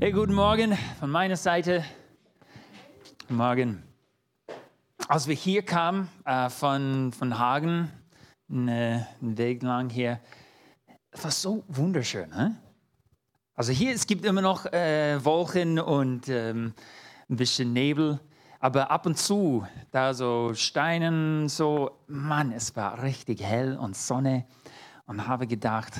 [0.00, 1.84] Hey, guten Morgen von meiner Seite.
[3.22, 3.82] Guten Morgen.
[5.08, 7.90] Als wir hier kamen äh, von, von Hagen,
[8.48, 10.20] einen Weg lang hier,
[11.10, 12.32] es war so wunderschön.
[12.32, 12.50] Hä?
[13.56, 16.74] Also hier, es gibt immer noch äh, Wolken und ähm,
[17.28, 18.20] ein bisschen Nebel,
[18.60, 24.46] aber ab und zu, da so Steinen, so, Mann, es war richtig hell und Sonne
[25.06, 25.94] und habe gedacht,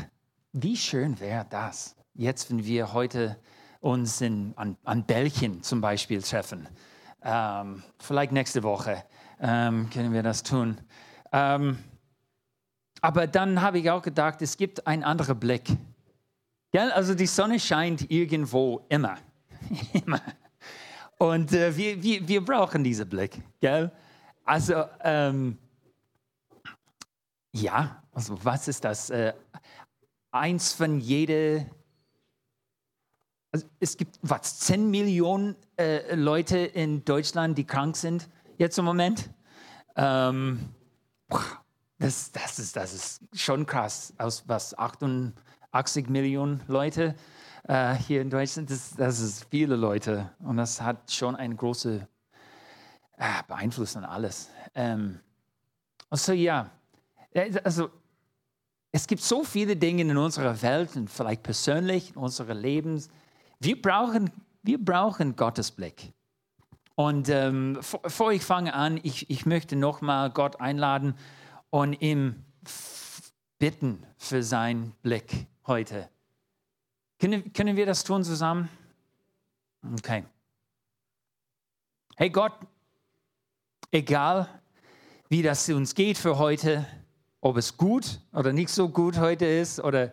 [0.52, 3.36] wie schön wäre das, jetzt, wenn wir heute
[3.80, 6.68] uns in, an, an Bällchen zum Beispiel treffen.
[7.22, 9.04] Ähm, vielleicht nächste Woche
[9.40, 10.80] ähm, können wir das tun.
[11.32, 11.78] Ähm,
[13.00, 15.68] aber dann habe ich auch gedacht, es gibt einen anderen Blick.
[16.72, 16.90] Gell?
[16.92, 19.16] Also die Sonne scheint irgendwo immer.
[19.92, 20.20] immer.
[21.18, 23.40] Und äh, wir, wir, wir brauchen diesen Blick.
[23.60, 23.90] Gell?
[24.44, 25.58] Also, ähm,
[27.52, 29.10] ja, also was ist das?
[29.10, 29.32] Äh,
[30.30, 31.66] eins von jede
[33.50, 38.28] also es gibt was, 10 Millionen äh, Leute in Deutschland, die krank sind
[38.58, 39.30] jetzt im Moment.
[39.96, 40.60] Ähm,
[41.98, 44.12] das, das, ist, das ist schon krass.
[44.18, 47.14] Aus was, 88 Millionen Leute
[47.64, 50.30] äh, hier in Deutschland, das, das ist viele Leute.
[50.40, 52.06] Und das hat schon eine große
[53.16, 54.50] äh, Beeinfluss an alles.
[54.74, 55.20] Ähm,
[56.10, 56.70] also ja,
[57.32, 57.90] äh, also
[58.92, 63.02] es gibt so viele Dinge in unserer Welt und vielleicht persönlich in unserem Leben,
[63.60, 64.30] wir brauchen,
[64.62, 66.12] wir brauchen Gottes Blick.
[66.94, 71.14] Und ähm, bevor ich fange an, ich, ich möchte nochmal Gott einladen
[71.70, 72.44] und ihm
[73.58, 76.08] bitten für seinen Blick heute.
[77.20, 78.68] Können, können wir das tun zusammen?
[79.96, 80.24] Okay.
[82.16, 82.52] Hey Gott,
[83.92, 84.48] egal
[85.28, 86.86] wie das uns geht für heute,
[87.40, 90.12] ob es gut oder nicht so gut heute ist oder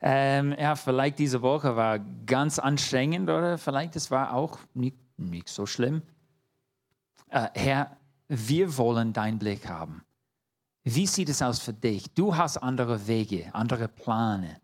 [0.00, 5.48] ähm, ja, vielleicht diese Woche war ganz anstrengend oder vielleicht es war auch nicht, nicht
[5.48, 6.02] so schlimm.
[7.28, 7.96] Äh, Herr,
[8.28, 10.02] wir wollen deinen Blick haben.
[10.84, 12.12] Wie sieht es aus für dich?
[12.14, 14.60] Du hast andere Wege, andere Pläne.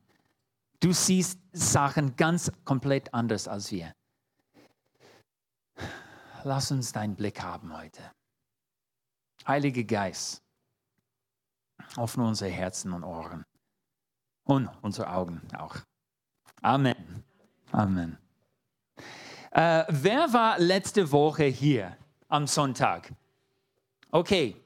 [0.81, 3.93] Du siehst Sachen ganz komplett anders als wir.
[6.45, 8.03] Lass uns deinen Blick haben heute.
[9.47, 10.43] Heiliger Geist,
[11.97, 13.45] öffne unsere Herzen und Ohren
[14.45, 15.77] und unsere Augen auch.
[16.61, 17.25] Amen.
[17.71, 18.19] Amen.
[19.51, 21.97] Äh, wer war letzte Woche hier
[22.29, 23.13] am Sonntag?
[24.11, 24.57] Okay.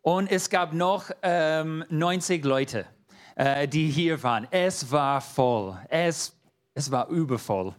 [0.00, 2.86] Und es gab noch ähm, 90 Leute,
[3.36, 4.48] äh, die hier waren.
[4.50, 5.78] Es war voll.
[5.88, 6.36] Es,
[6.74, 7.74] es war übervoll.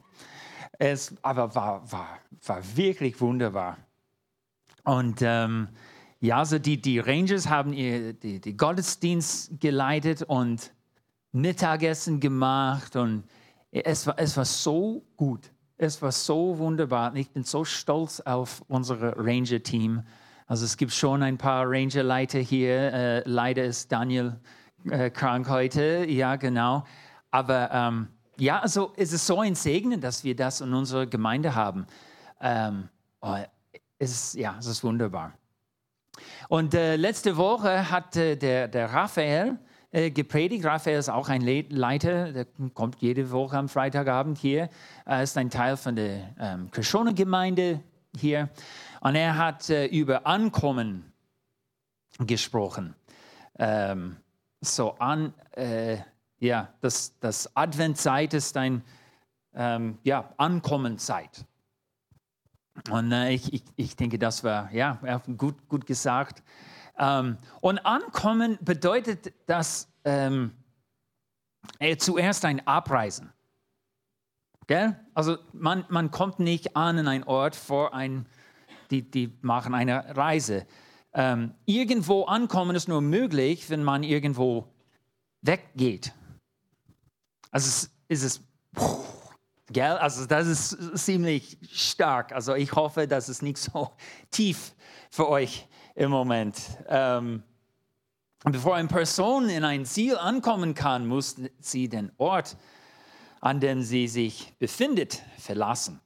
[0.79, 3.77] Es aber war, war, war wirklich wunderbar.
[4.83, 5.67] Und ähm,
[6.21, 10.71] ja, also die, die Rangers haben ihr, die, die Gottesdienst geleitet und
[11.33, 13.25] Mittagessen gemacht und
[13.71, 15.51] es war, es war so gut.
[15.77, 17.11] Es war so wunderbar.
[17.11, 20.03] Und ich bin so stolz auf unser Ranger-Team.
[20.45, 22.93] Also es gibt schon ein paar Ranger-Leiter hier.
[22.93, 24.39] Äh, leider ist Daniel
[24.89, 26.05] äh, krank heute.
[26.07, 26.85] Ja, genau.
[27.31, 28.07] Aber ähm,
[28.37, 31.87] ja, also es ist so ein Segen, dass wir das in unserer Gemeinde haben.
[32.39, 32.89] Ähm,
[33.21, 33.37] oh,
[33.97, 35.33] es ist, ja, es ist wunderbar.
[36.47, 39.57] Und äh, letzte Woche hat äh, der, der Raphael
[39.93, 40.65] äh, gepredigt.
[40.65, 44.69] Raphael ist auch ein Leiter, der kommt jede Woche am Freitagabend hier.
[45.05, 47.79] Er ist ein Teil von der ähm, Krishona-Gemeinde
[48.17, 48.49] hier.
[49.01, 51.13] Und er hat äh, über Ankommen
[52.17, 52.95] gesprochen.
[53.59, 54.17] Ähm,
[54.61, 55.97] so an, äh,
[56.39, 58.81] ja, das, das Adventzeit ist ein
[59.53, 61.45] ähm, ja, Ankommenzeit.
[62.89, 66.41] Und äh, ich, ich, ich denke, das war ja, gut, gut gesagt.
[66.97, 70.51] Ähm, und ankommen bedeutet, dass ähm,
[71.79, 73.31] äh, zuerst ein Abreisen.
[74.67, 74.97] Gell?
[75.13, 78.27] Also man, man kommt nicht an in einen Ort vor ein,
[78.91, 80.65] die, die machen eine Reise.
[81.13, 84.73] Ähm, irgendwo ankommen ist nur möglich, wenn man irgendwo
[85.41, 86.13] weggeht.
[87.51, 88.41] Also es, ist es,
[89.67, 89.97] gell?
[89.97, 92.31] Also das ist ziemlich stark.
[92.31, 93.91] Also ich hoffe, dass es nicht so
[94.31, 94.73] tief
[95.11, 96.59] für euch im Moment.
[96.87, 97.43] Ähm,
[98.43, 102.57] bevor eine Person in ein Ziel ankommen kann, muss sie den Ort,
[103.41, 105.99] an dem sie sich befindet, verlassen.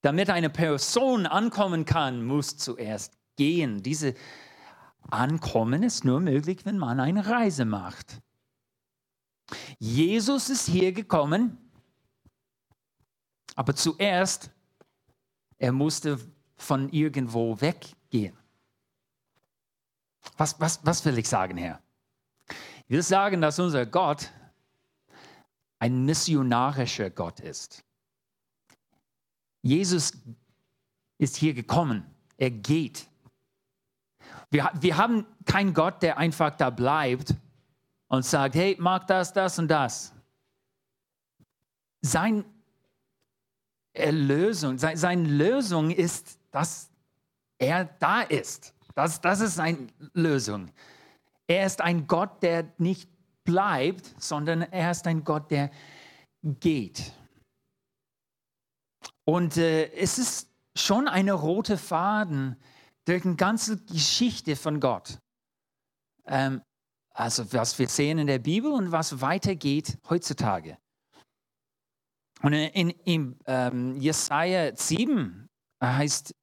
[0.00, 3.82] Damit eine Person ankommen kann, muss zuerst gehen.
[3.82, 4.14] Diese
[5.10, 8.20] Ankommen ist nur möglich, wenn man eine Reise macht.
[9.78, 11.58] Jesus ist hier gekommen,
[13.54, 14.50] aber zuerst,
[15.58, 16.18] er musste
[16.56, 18.36] von irgendwo weggehen.
[20.36, 21.80] Was, was, was will ich sagen, Herr?
[22.48, 24.30] Ich will sagen, dass unser Gott
[25.78, 27.84] ein missionarischer Gott ist.
[29.62, 30.12] Jesus
[31.18, 32.04] ist hier gekommen.
[32.36, 33.08] Er geht.
[34.50, 37.34] Wir, wir haben keinen Gott, der einfach da bleibt
[38.08, 40.12] und sagt, hey, mach das, das und das.
[42.02, 42.44] Sein
[43.92, 46.90] Erlösung, sein, seine Lösung ist, dass
[47.58, 48.74] er da ist.
[48.94, 50.70] Das, das ist seine Lösung.
[51.46, 53.10] Er ist ein Gott, der nicht
[53.44, 55.70] bleibt, sondern er ist ein Gott, der
[56.42, 57.12] geht.
[59.26, 62.56] Und äh, es ist schon eine rote Faden
[63.04, 65.18] durch die ganze Geschichte von Gott.
[66.24, 66.62] Ähm,
[67.10, 70.78] also was wir sehen in der Bibel und was weitergeht heutzutage.
[72.40, 75.46] Und in, in ähm, Jesaja 7
[75.82, 76.34] heißt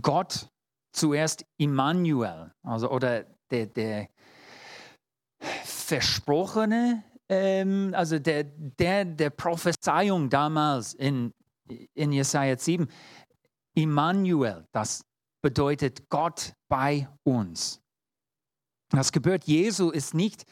[0.00, 0.48] Gott
[0.92, 4.08] zuerst Immanuel, also oder der, der
[5.64, 11.32] Versprochene, ähm, also der, der, der Prophezeiung damals in,
[11.94, 12.88] in Jesaja 7,
[13.74, 15.04] Immanuel, das
[15.42, 17.80] bedeutet Gott bei uns.
[18.90, 20.44] Das Geburt Jesu ist nicht,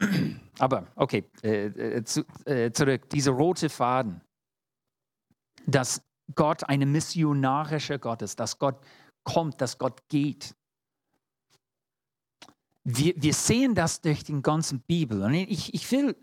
[0.58, 4.20] aber okay, äh, äh, zu, äh, zurück, dieser rote Faden,
[5.66, 6.02] dass
[6.34, 8.80] Gott ein missionarischer Gott ist, dass Gott
[9.24, 10.54] kommt, dass Gott geht.
[12.84, 15.22] Wir, wir sehen das durch die ganze Bibel.
[15.22, 16.16] Und ich, ich will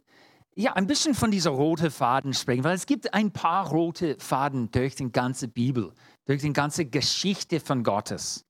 [0.55, 4.69] ja, ein bisschen von dieser roten Faden sprechen, weil es gibt ein paar rote Faden
[4.71, 5.93] durch die ganze Bibel,
[6.25, 8.45] durch die ganze Geschichte von Gottes.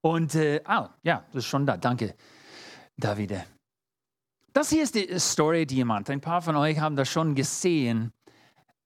[0.00, 1.76] Und, äh, oh, ja, das ist schon da.
[1.76, 2.14] Danke,
[2.96, 3.44] Davide.
[4.52, 6.08] Das hier ist die Story Diamant.
[6.08, 8.12] Ein paar von euch haben das schon gesehen.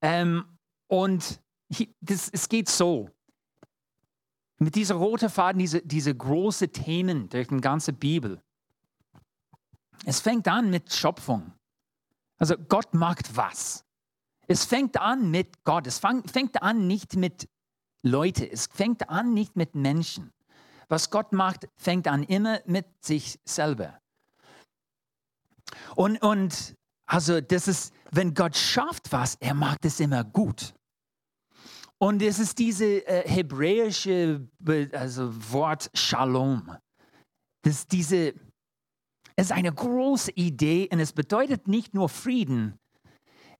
[0.01, 0.57] Ähm,
[0.87, 1.39] und
[2.01, 3.09] das, es geht so.
[4.57, 8.41] Mit dieser roten Faden, diese, diese großen Themen durch die ganze Bibel.
[10.05, 11.53] Es fängt an mit Schöpfung.
[12.37, 13.85] Also Gott macht was.
[14.47, 15.87] Es fängt an mit Gott.
[15.87, 17.47] Es fang, fängt an nicht mit
[18.01, 18.49] Leute.
[18.49, 20.31] Es fängt an nicht mit Menschen.
[20.87, 24.01] Was Gott macht, fängt an immer mit sich selber.
[25.95, 26.75] Und, und
[27.05, 30.73] also das ist, wenn Gott schafft was, er macht es immer gut.
[32.01, 34.47] Und es ist diese äh, hebräische
[34.93, 36.75] also Wort Shalom.
[37.61, 38.33] Das diese,
[39.35, 42.79] es ist eine große Idee und es bedeutet nicht nur Frieden,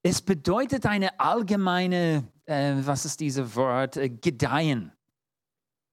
[0.02, 4.94] es bedeutet eine allgemeine, äh, was ist dieses Wort, äh, Gedeihen.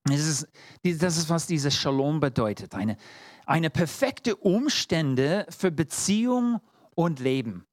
[0.09, 0.49] Ist,
[0.85, 2.77] das ist, was dieses Shalom bedeutet.
[2.77, 2.97] Eine,
[3.45, 6.61] eine perfekte Umstände für Beziehung
[6.95, 7.67] und Leben.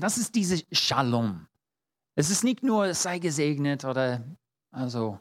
[0.00, 1.46] Das ist diese Shalom.
[2.18, 4.24] Es ist nicht nur, sei gesegnet oder
[4.72, 5.20] also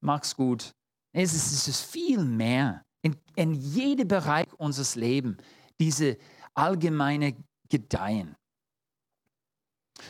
[0.00, 0.72] mach's gut.
[1.12, 2.84] Es ist, es ist viel mehr.
[3.02, 5.38] In, in jedem Bereich unseres Lebens,
[5.80, 6.18] diese
[6.54, 7.34] allgemeine
[7.70, 8.36] Gedeihen.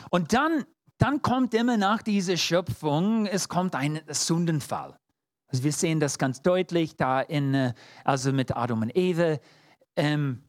[0.09, 0.65] Und dann,
[0.97, 4.97] dann kommt immer nach dieser Schöpfung, es kommt ein Sündenfall.
[5.47, 7.73] Also wir sehen das ganz deutlich da in, äh,
[8.03, 9.39] also mit Adam und Eve.
[9.95, 10.43] Ähm,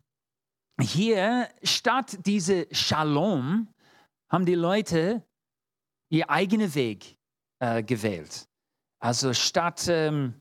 [0.80, 3.68] hier statt diese Shalom
[4.28, 5.24] haben die Leute
[6.12, 7.16] ihr eigenen Weg
[7.58, 8.46] äh, gewählt.
[9.00, 10.40] Also statt, ähm,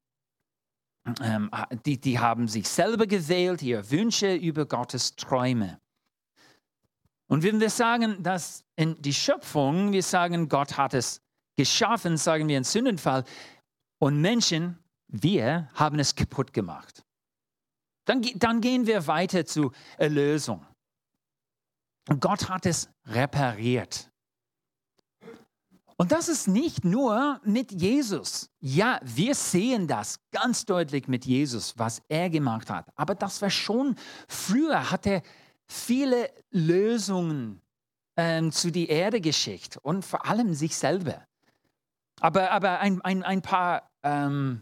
[1.22, 1.50] ähm,
[1.86, 5.80] die, die haben sich selber gewählt, ihre Wünsche über Gottes Träume.
[7.28, 11.22] Und wenn wir sagen, dass in die Schöpfung, wir sagen, Gott hat es
[11.58, 13.24] geschaffen, sagen wir in Sündenfall,
[14.00, 17.06] und Menschen, wir haben es kaputt gemacht.
[18.06, 20.66] Dann, dann gehen wir weiter zur Erlösung.
[22.10, 24.11] Und Gott hat es repariert.
[26.02, 28.50] Und das ist nicht nur mit Jesus.
[28.60, 32.88] Ja, wir sehen das ganz deutlich mit Jesus, was er gemacht hat.
[32.96, 33.96] Aber das war schon
[34.28, 35.22] früher, hat er
[35.68, 37.62] viele Lösungen
[38.18, 41.24] ähm, zu die Erde geschickt und vor allem sich selber.
[42.20, 44.62] Aber, aber ein, ein, ein paar ähm,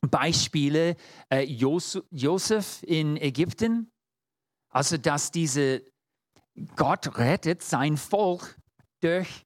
[0.00, 0.96] Beispiele.
[1.28, 3.92] Äh, Jos Josef in Ägypten,
[4.70, 5.82] also dass diese
[6.74, 8.56] Gott rettet sein Volk
[9.00, 9.44] durch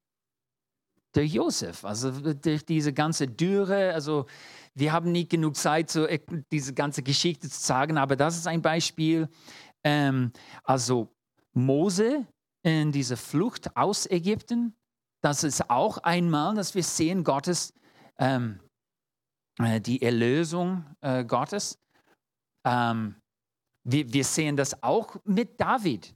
[1.13, 3.93] durch Josef, also durch diese ganze Dürre.
[3.93, 4.25] Also
[4.73, 6.19] wir haben nicht genug Zeit, so, äh,
[6.51, 9.29] diese ganze Geschichte zu sagen, aber das ist ein Beispiel.
[9.83, 10.31] Ähm,
[10.63, 11.13] also
[11.53, 12.25] Mose
[12.63, 14.75] in dieser Flucht aus Ägypten,
[15.21, 17.73] das ist auch einmal, dass wir sehen Gottes,
[18.17, 18.59] ähm,
[19.59, 21.79] äh, die Erlösung äh, Gottes.
[22.65, 23.15] Ähm,
[23.83, 26.15] wir, wir, sehen das auch mit David.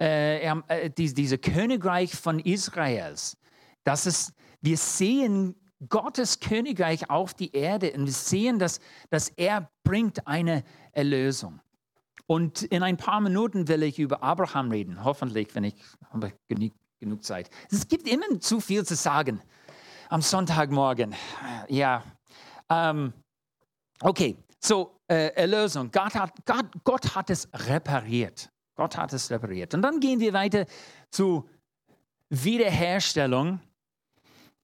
[0.00, 3.36] Äh, äh, die, diese Königreich von Israels
[3.84, 5.54] dass es, wir sehen
[5.88, 11.60] Gottes Königreich auf die Erde und wir sehen, dass, dass er bringt eine Erlösung.
[12.26, 15.02] Und in ein paar Minuten will ich über Abraham reden.
[15.02, 15.74] Hoffentlich, wenn ich
[16.12, 17.50] habe genug, genug Zeit.
[17.70, 19.40] Es gibt immer zu viel zu sagen
[20.10, 21.14] am Sonntagmorgen.
[21.68, 22.04] Ja.
[22.68, 23.12] Ähm,
[24.00, 25.90] okay, so äh, Erlösung.
[25.90, 28.50] Gott hat, Gott, Gott hat es repariert.
[28.76, 29.74] Gott hat es repariert.
[29.74, 30.66] Und dann gehen wir weiter
[31.10, 31.48] zu
[32.28, 33.60] Wiederherstellung.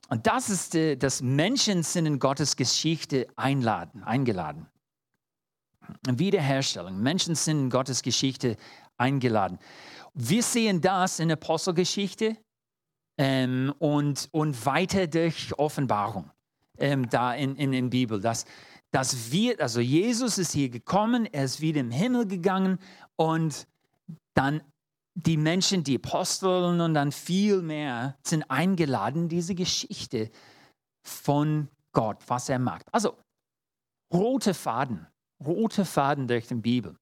[0.09, 4.67] Und das ist, äh, dass Menschen in Gottes Geschichte einladen, eingeladen.
[6.09, 7.01] Wiederherstellung.
[7.01, 8.57] Menschen sind in Gottes Geschichte
[8.97, 9.59] eingeladen.
[10.15, 12.37] Wir sehen das in der Apostelgeschichte
[13.19, 16.31] ähm, und, und weiter durch Offenbarung
[16.79, 18.45] ähm, da in, in, in der Bibel, dass,
[18.91, 22.79] dass wir, also Jesus ist hier gekommen, er ist wieder im Himmel gegangen
[23.17, 23.67] und
[24.35, 24.61] dann
[25.17, 30.31] die Menschen, die Aposteln und dann viel mehr sind eingeladen, diese Geschichte
[31.03, 32.87] von Gott, was er macht.
[32.93, 33.17] Also
[34.13, 35.07] rote Faden
[35.45, 36.97] rote Faden durch die Bibel.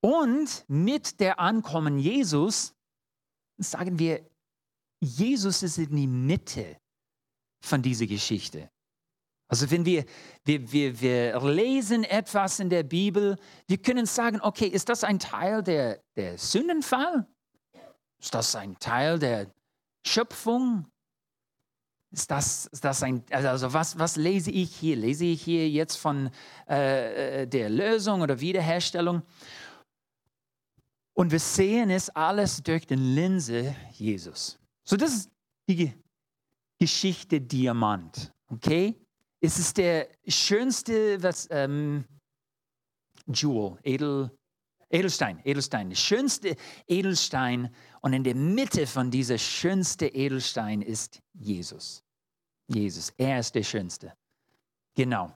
[0.00, 2.74] Und mit der Ankommen Jesus
[3.58, 4.28] sagen wir,
[5.00, 6.78] Jesus ist in die Mitte
[7.62, 8.70] von dieser Geschichte.
[9.48, 10.04] Also wenn wir,
[10.44, 13.36] wir, wir, wir lesen etwas in der Bibel,
[13.68, 17.26] wir können sagen, okay, ist das ein Teil der, der Sündenfall?
[18.18, 19.52] Ist das ein Teil der
[20.04, 20.86] Schöpfung?
[22.10, 24.96] Ist das, ist das ein, also was, was lese ich hier?
[24.96, 26.30] Lese ich hier jetzt von
[26.68, 29.22] äh, äh, der Lösung oder Wiederherstellung?
[31.14, 34.58] Und wir sehen es alles durch den Linse Jesus.
[34.84, 35.30] So, das ist
[35.68, 35.92] die
[36.78, 38.32] Geschichte Diamant.
[38.48, 38.94] Okay?
[39.46, 42.04] Es ist der schönste, was, ähm,
[43.32, 44.36] Jewel, Edel,
[44.90, 46.56] Edelstein, Edelstein, der schönste
[46.88, 52.02] Edelstein und in der Mitte von dieser schönste Edelstein ist Jesus.
[52.66, 54.16] Jesus, er ist der Schönste.
[54.96, 55.32] Genau.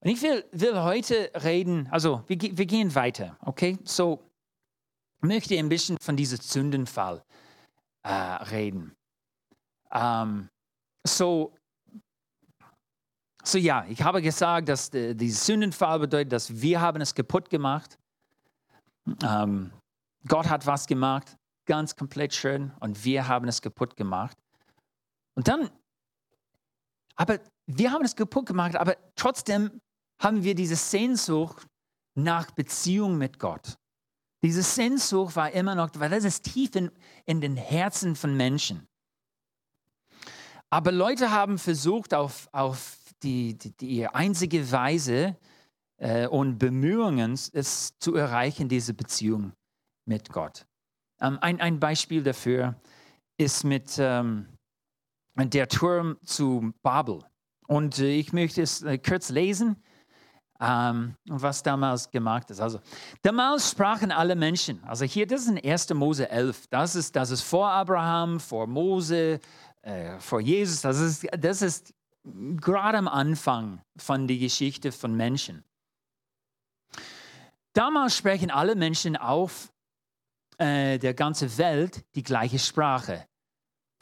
[0.00, 3.76] Und ich will, will heute reden, also wir, wir gehen weiter, okay?
[3.84, 4.30] So,
[5.18, 7.22] ich möchte ein bisschen von diesem Sündenfall
[8.02, 8.96] äh, reden.
[9.92, 10.48] Ähm,
[11.06, 11.52] so,
[13.44, 17.50] so ja, ich habe gesagt, dass äh, dieser Sündenfall bedeutet, dass wir haben es kaputt
[17.50, 17.98] gemacht.
[19.22, 19.70] Ähm,
[20.26, 21.36] Gott hat was gemacht,
[21.66, 24.36] ganz komplett schön, und wir haben es kaputt gemacht.
[25.34, 25.70] Und dann,
[27.16, 29.80] aber wir haben es kaputt gemacht, aber trotzdem
[30.22, 31.66] haben wir diese Sehnsucht
[32.14, 33.76] nach Beziehung mit Gott.
[34.42, 36.90] Diese Sehnsucht war immer noch, weil das ist tief in,
[37.26, 38.86] in den Herzen von Menschen.
[40.70, 45.36] Aber Leute haben versucht, auf, auf die, die, die einzige Weise
[45.96, 49.52] äh, und Bemühungen, es zu erreichen, diese Beziehung
[50.06, 50.66] mit Gott.
[51.20, 52.76] Ähm, ein, ein Beispiel dafür
[53.36, 54.46] ist mit ähm,
[55.36, 57.20] der Turm zu Babel.
[57.66, 59.82] Und äh, ich möchte es äh, kurz lesen,
[60.60, 62.60] ähm, was damals gemacht ist.
[62.60, 62.80] Also,
[63.22, 65.92] damals sprachen alle Menschen, also hier, das ist in 1.
[65.94, 69.40] Mose 11, das ist, das ist vor Abraham, vor Mose,
[69.82, 75.64] äh, vor Jesus, das ist, das ist gerade am Anfang von der Geschichte von Menschen.
[77.72, 79.72] Damals sprechen alle Menschen auf
[80.58, 83.26] äh, der ganzen Welt die gleiche Sprache.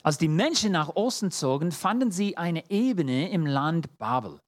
[0.03, 4.41] Als die Menschen nach Osten zogen, fanden sie eine Ebene im Land Babel.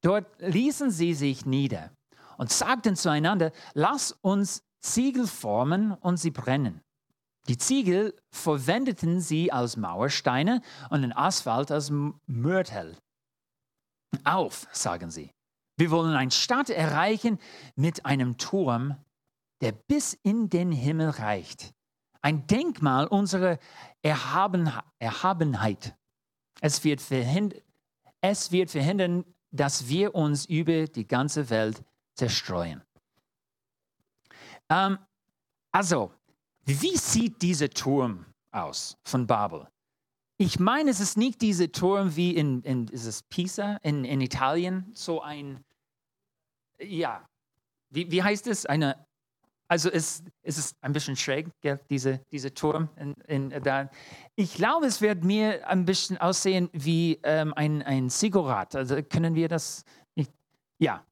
[0.00, 1.92] Dort ließen sie sich nieder
[2.36, 6.80] und sagten zueinander, lass uns Ziegel formen und sie brennen.
[7.48, 11.90] Die Ziegel verwendeten sie als Mauersteine und den Asphalt als
[12.26, 12.96] Mörtel.
[14.24, 15.30] Auf, sagen sie.
[15.76, 17.38] Wir wollen eine Stadt erreichen
[17.74, 18.96] mit einem Turm,
[19.60, 21.72] der bis in den Himmel reicht
[22.22, 23.58] ein Denkmal unserer
[24.02, 25.96] Erhaben, Erhabenheit.
[26.60, 27.00] Es wird,
[28.20, 31.82] es wird verhindern, dass wir uns über die ganze Welt
[32.14, 32.82] zerstreuen.
[34.68, 34.98] Ähm,
[35.72, 36.12] also,
[36.68, 39.68] wie sieht dieser Turm aus von Babel?
[40.36, 44.20] Ich meine, es ist nicht dieser Turm wie in, in ist es Pisa in, in
[44.20, 45.64] Italien, so ein,
[46.80, 47.26] ja,
[47.90, 48.66] wie, wie heißt es?
[48.66, 49.08] Eine
[49.70, 52.88] also es, es ist ein bisschen schräg, gell, diese, diese Turm.
[52.96, 53.90] In, in, da.
[54.34, 58.74] Ich glaube, es wird mir ein bisschen aussehen wie ähm, ein, ein Ziggurat.
[58.74, 59.84] Also können wir das
[60.14, 60.32] nicht?
[60.78, 61.04] Ja.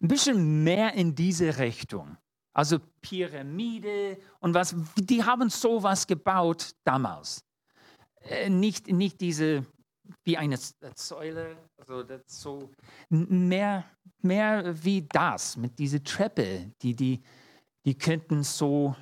[0.00, 2.16] Ein bisschen mehr in diese Richtung.
[2.54, 7.44] Also Pyramide und was, die haben sowas gebaut damals.
[8.20, 9.66] Äh, nicht, nicht diese,
[10.24, 10.56] wie eine
[10.94, 12.70] Säule, also das so
[13.08, 13.84] mehr,
[14.22, 17.22] mehr wie das, mit dieser Treppe, die, die,
[17.84, 18.94] die könnten so,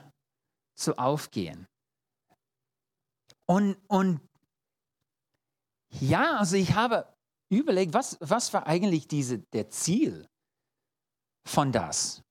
[0.74, 1.66] so aufgehen.
[3.46, 4.20] Und, und
[6.00, 7.06] ja, also ich habe
[7.50, 10.26] überlegt, was, was war eigentlich diese, der Ziel
[11.46, 12.22] von das.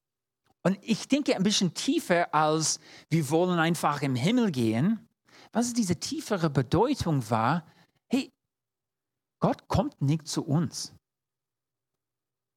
[0.63, 5.07] Und ich denke ein bisschen tiefer als wir wollen einfach im Himmel gehen.
[5.51, 7.65] Was diese tiefere Bedeutung war,
[8.07, 8.31] hey,
[9.39, 10.93] Gott kommt nicht zu uns.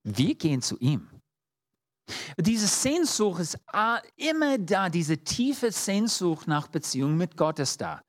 [0.04, 1.08] Wir gehen zu ihm.
[2.36, 3.58] Diese Sehnsucht ist
[4.16, 8.02] immer da, diese tiefe Sehnsucht nach Beziehung mit Gott ist da.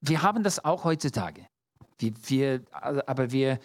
[0.00, 1.46] Wir haben das auch heutzutage.
[1.98, 3.60] Wir, wir, aber wir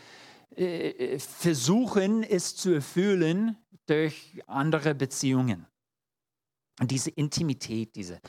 [0.55, 5.65] äh, versuchen es zu erfüllen durch andere Beziehungen.
[6.79, 8.21] Und diese Intimität, diese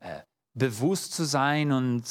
[0.00, 0.22] äh,
[0.54, 2.04] bewusst zu sein und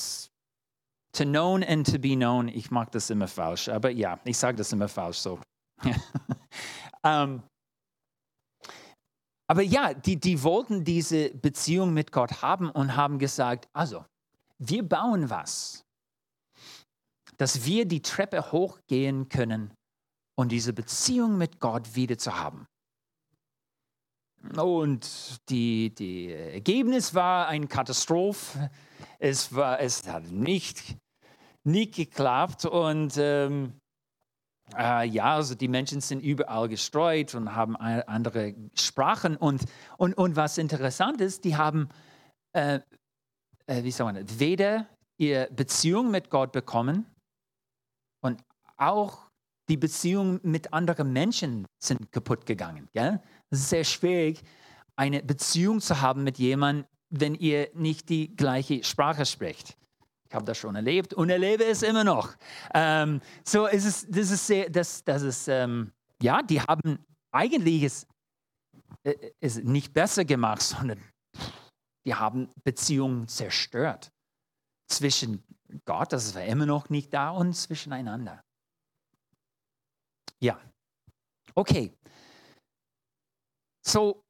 [1.16, 4.58] to known and to be known, ich mag das immer falsch, aber ja, ich sage
[4.58, 5.40] das immer falsch so.
[7.04, 7.44] um,
[9.48, 14.06] aber ja, die, die wollten diese Beziehung mit Gott haben und haben gesagt, also,
[14.58, 15.84] wir bauen was,
[17.38, 19.74] dass wir die Treppe hochgehen können
[20.36, 22.66] und diese Beziehung mit Gott wieder zu haben.
[24.56, 28.70] Und die, die Ergebnis war eine Katastrophe.
[29.20, 30.98] Es, war, es hat nicht,
[31.64, 33.80] nicht geklappt und ähm,
[34.78, 39.38] äh, ja, also die Menschen sind überall gestreut und haben andere Sprachen.
[39.38, 39.64] Und,
[39.98, 41.90] und, und was interessant ist, die haben,
[42.54, 42.80] äh,
[43.68, 47.06] äh, wie man, weder ihre Beziehung mit Gott bekommen
[48.22, 48.44] und
[48.78, 49.23] auch
[49.70, 52.90] die Beziehung mit anderen Menschen sind kaputt gegangen.
[52.94, 53.22] Gell?
[53.50, 54.42] Es ist sehr schwierig,
[54.96, 59.78] eine Beziehung zu haben mit jemandem, wenn ihr nicht die gleiche Sprache spricht.
[60.28, 62.36] Ich habe das schon erlebt und erlebe es immer noch.
[62.74, 65.92] Ähm, so ist es, das ist sehr, das, das ist, ähm,
[66.22, 68.08] ja, die haben eigentlich es,
[69.04, 71.00] äh, es nicht besser gemacht, sondern
[72.06, 74.12] die haben Beziehungen zerstört.
[74.88, 75.44] Zwischen
[75.86, 78.44] Gott, das war immer noch nicht da, und zwischeneinander.
[80.44, 80.60] Ja,
[81.56, 81.94] okay.
[83.82, 84.26] So,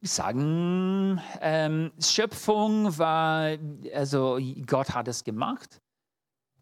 [0.00, 3.58] sagen, ähm, Schöpfung war,
[3.92, 5.80] also Gott hat es gemacht,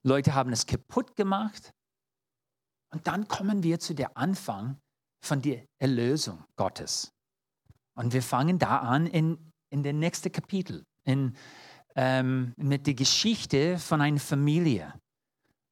[0.02, 1.70] Leute haben es kaputt gemacht.
[2.94, 4.78] Und dann kommen wir zu der Anfang
[5.22, 7.12] von der Erlösung Gottes.
[7.94, 11.36] Und wir fangen da an in, in den nächsten Kapitel, in,
[11.94, 14.94] ähm, mit der Geschichte von einer Familie.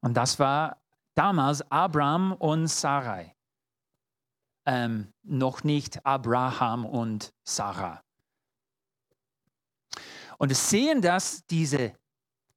[0.02, 0.79] Und das war
[1.14, 3.34] damals Abraham und Sarai
[4.66, 8.02] ähm, noch nicht Abraham und Sarah.
[10.38, 11.92] Und wir sehen, dass diese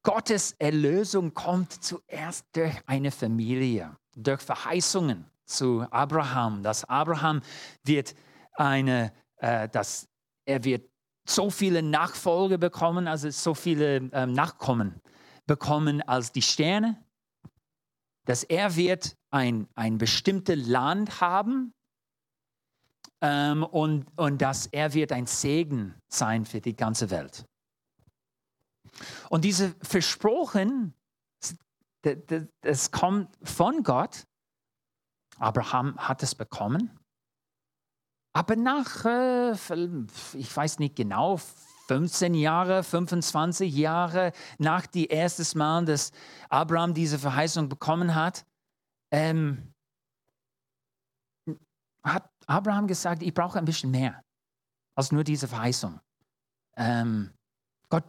[0.04, 7.42] Gottes Erlösung kommt zuerst durch eine Familie, durch Verheißungen zu Abraham, dass Abraham
[7.84, 8.16] wird
[8.54, 10.08] eine, äh, dass
[10.46, 10.90] er wird
[11.26, 15.02] so viele Nachfolger bekommen, also so viele äh, Nachkommen
[15.46, 17.03] bekommen als die Sterne,
[18.26, 21.74] dass er wird ein, ein bestimmtes Land haben,
[23.24, 27.46] ähm, und, und dass er wird ein Segen sein für die ganze Welt.
[29.30, 30.94] Und diese Versprochen,
[32.62, 34.26] das kommt von Gott.
[35.38, 37.00] Abraham hat es bekommen.
[38.34, 39.54] Aber nach, äh,
[40.34, 41.40] ich weiß nicht genau,
[41.88, 46.12] 15 Jahre, 25 Jahre nach dem ersten Mal, dass
[46.50, 48.46] Abraham diese Verheißung bekommen hat,
[49.12, 49.74] ähm,
[52.04, 54.24] hat Abraham gesagt, ich brauche ein bisschen mehr
[54.96, 56.00] als nur diese Verheißung.
[56.76, 57.32] Ähm,
[57.90, 58.04] Gott,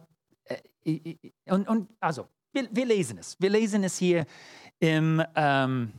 [0.45, 3.39] äh, und, und also, wir, wir, lesen es.
[3.39, 4.25] Wir lesen es hier
[4.79, 5.91] im ähm,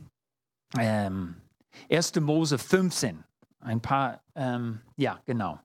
[0.77, 1.41] ähm,
[1.89, 2.15] 1.
[2.15, 3.23] Mose 15.
[3.59, 5.59] Ein paar, ähm, ja, genau.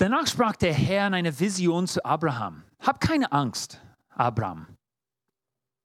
[0.00, 2.64] Danach sprach der Herr in einer Vision zu Abraham.
[2.78, 4.66] Hab keine Angst, Abraham,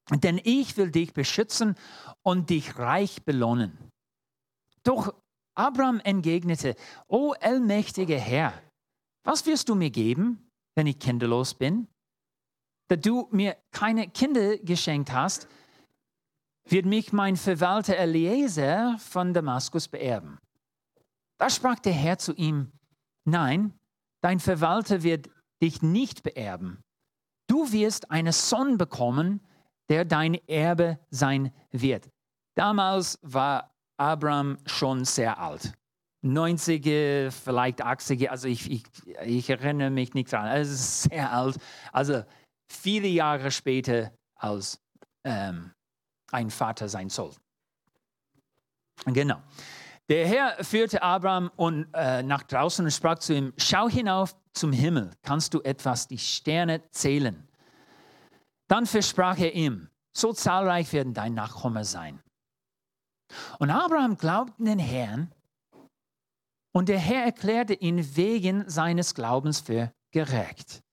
[0.09, 1.75] denn ich will dich beschützen
[2.23, 3.77] und dich reich belohnen.
[4.83, 5.13] Doch
[5.53, 6.77] Abraham entgegnete,
[7.09, 8.53] O allmächtiger Herr,
[9.25, 11.89] was wirst du mir geben, wenn ich kinderlos bin?
[12.87, 15.49] Da du mir keine Kinder geschenkt hast,
[16.69, 20.39] wird mich mein Verwalter Eliezer von Damaskus beerben.
[21.37, 22.71] Da sprach der Herr zu ihm,
[23.25, 23.77] nein,
[24.25, 25.29] dein Verwalter wird
[25.61, 26.81] dich nicht beerben.
[27.47, 29.45] Du wirst einen Sohn bekommen,
[29.87, 32.09] der dein Erbe sein wird.
[32.57, 35.73] Damals war Abraham schon sehr alt.
[36.23, 38.83] 90er, vielleicht 80er, also ich, ich,
[39.23, 40.57] ich erinnere mich nicht daran.
[40.57, 41.59] Es ist sehr alt.
[41.91, 42.23] Also
[42.67, 44.81] viele Jahre später als
[45.23, 45.71] ähm,
[46.31, 47.35] ein Vater sein soll.
[49.05, 49.39] Genau.
[50.09, 54.71] Der Herr führte Abraham und, äh, nach draußen und sprach zu ihm: Schau hinauf zum
[54.71, 57.47] Himmel, kannst du etwas die Sterne zählen?
[58.67, 62.21] Dann versprach er ihm: So zahlreich werden dein Nachkommen sein.
[63.59, 65.33] Und Abraham glaubte den Herrn
[66.71, 70.83] und der Herr erklärte ihn wegen seines Glaubens für gerecht.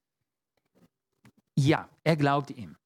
[1.57, 2.77] Ja, er glaubte ihm.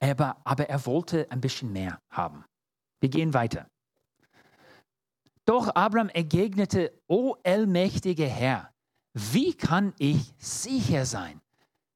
[0.00, 2.44] Aber, aber er wollte ein bisschen mehr haben.
[3.00, 3.68] Wir gehen weiter.
[5.50, 8.72] Doch Abraham entgegnete, O allmächtiger Herr,
[9.14, 11.40] wie kann ich sicher sein,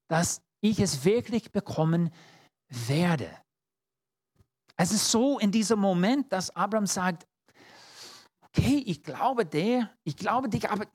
[0.08, 2.10] dass ich es wirklich bekommen
[2.66, 3.30] werde?
[4.76, 7.28] Es ist so in diesem Moment, dass Abraham sagt,
[8.42, 10.86] okay, ich glaube dir, ich glaube dich, aber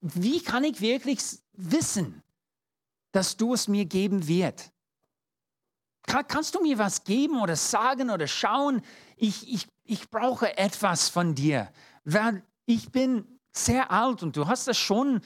[0.00, 1.18] wie kann ich wirklich
[1.54, 2.22] wissen,
[3.10, 4.71] dass du es mir geben wirst?
[6.06, 8.82] Kann, kannst du mir was geben oder sagen oder schauen?
[9.16, 11.72] Ich, ich, ich brauche etwas von dir,
[12.04, 15.20] weil ich bin sehr alt und du hast das schon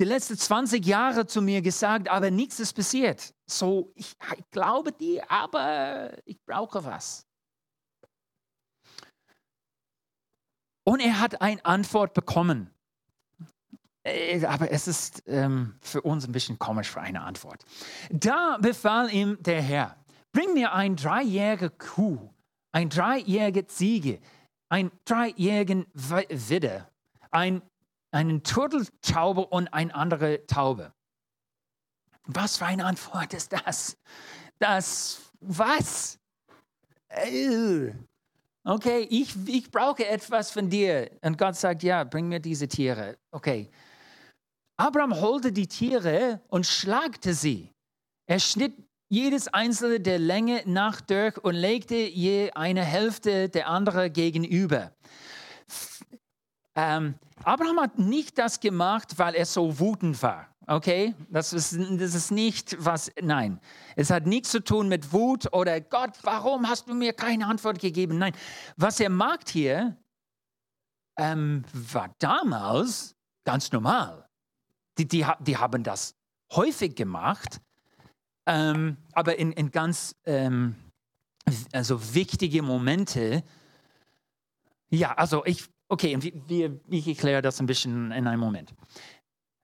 [0.00, 3.34] die letzten 20 Jahre zu mir gesagt, aber nichts ist passiert.
[3.46, 7.26] So, ich, ich glaube dir, aber ich brauche was.
[10.84, 12.73] Und er hat eine Antwort bekommen.
[14.04, 17.64] Äh, aber es ist ähm, für uns ein bisschen komisch für eine Antwort.
[18.10, 19.96] Da befahl ihm der Herr,
[20.32, 22.30] bring mir ein dreijährige Kuh,
[22.72, 24.20] ein dreijährige Ziege,
[24.68, 26.90] ein dreijährigen Widder,
[27.30, 27.62] ein,
[28.10, 30.92] einen Turteltaube und eine andere Taube.
[32.26, 33.96] Was für eine Antwort ist das?
[34.58, 36.18] Das, was?
[37.08, 37.92] Äh,
[38.64, 41.10] okay, ich, ich brauche etwas von dir.
[41.22, 43.18] Und Gott sagt, ja, bring mir diese Tiere.
[43.30, 43.70] Okay,
[44.76, 47.70] Abraham holte die Tiere und schlagte sie.
[48.26, 48.74] Er schnitt
[49.08, 54.92] jedes einzelne der Länge nach durch und legte je eine Hälfte der andere gegenüber.
[56.74, 60.48] Ähm, Abraham hat nicht das gemacht, weil er so wütend war.
[60.66, 63.60] Okay, das ist, das ist nicht was, nein.
[63.96, 67.78] Es hat nichts zu tun mit Wut oder Gott, warum hast du mir keine Antwort
[67.78, 68.18] gegeben?
[68.18, 68.34] Nein,
[68.76, 69.96] was er macht hier,
[71.18, 74.23] ähm, war damals ganz normal.
[74.98, 76.14] Die, die, die haben das
[76.52, 77.60] häufig gemacht,
[78.46, 80.76] ähm, aber in, in ganz ähm,
[81.72, 83.42] also wichtige Momente.
[84.90, 88.74] Ja, also ich, okay, wir, ich erkläre das ein bisschen in einem Moment.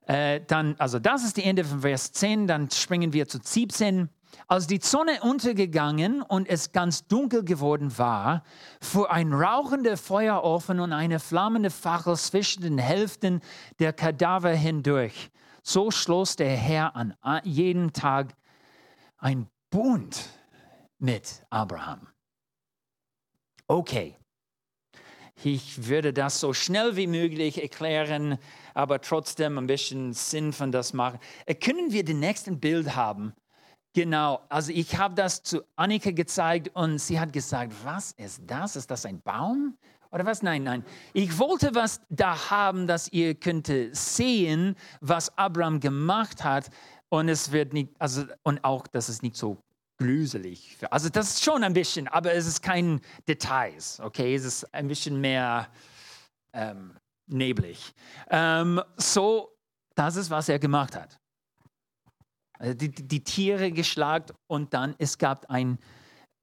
[0.07, 4.09] Äh, dann, also das ist die Ende von Vers 10, dann springen wir zu 17.
[4.47, 8.43] Als die Sonne untergegangen und es ganz dunkel geworden war,
[8.81, 13.41] fuhr ein rauchender Feuerofen und eine flammende Fackel zwischen den Hälften
[13.79, 15.31] der Kadaver hindurch.
[15.63, 17.15] So schloss der Herr an
[17.45, 18.35] jeden Tag
[19.19, 20.29] ein Bund
[20.99, 22.09] mit Abraham.
[23.67, 24.17] Okay,
[25.43, 28.39] ich würde das so schnell wie möglich erklären,
[28.75, 31.19] aber trotzdem ein bisschen Sinn von das machen.
[31.47, 33.33] Äh, können wir den nächsten Bild haben?
[33.93, 38.77] Genau, also ich habe das zu Annika gezeigt und sie hat gesagt, was ist das?
[38.77, 39.77] Ist das ein Baum?
[40.13, 40.43] Oder was?
[40.43, 40.85] Nein, nein.
[41.13, 46.71] Ich wollte was da haben, dass ihr könnte sehen, was Abraham gemacht hat
[47.09, 49.57] und es wird nicht, also und auch, dass es nicht so
[49.99, 50.79] glüselig.
[50.91, 54.35] Also das ist schon ein bisschen, aber es ist kein Details, okay?
[54.35, 55.69] Es ist ein bisschen mehr
[56.53, 57.93] ähm, neblig.
[58.31, 59.57] Ähm, so,
[59.95, 61.19] das ist, was er gemacht hat.
[62.61, 65.79] Also die, die, Tiere geschlagen und dann es gab ein,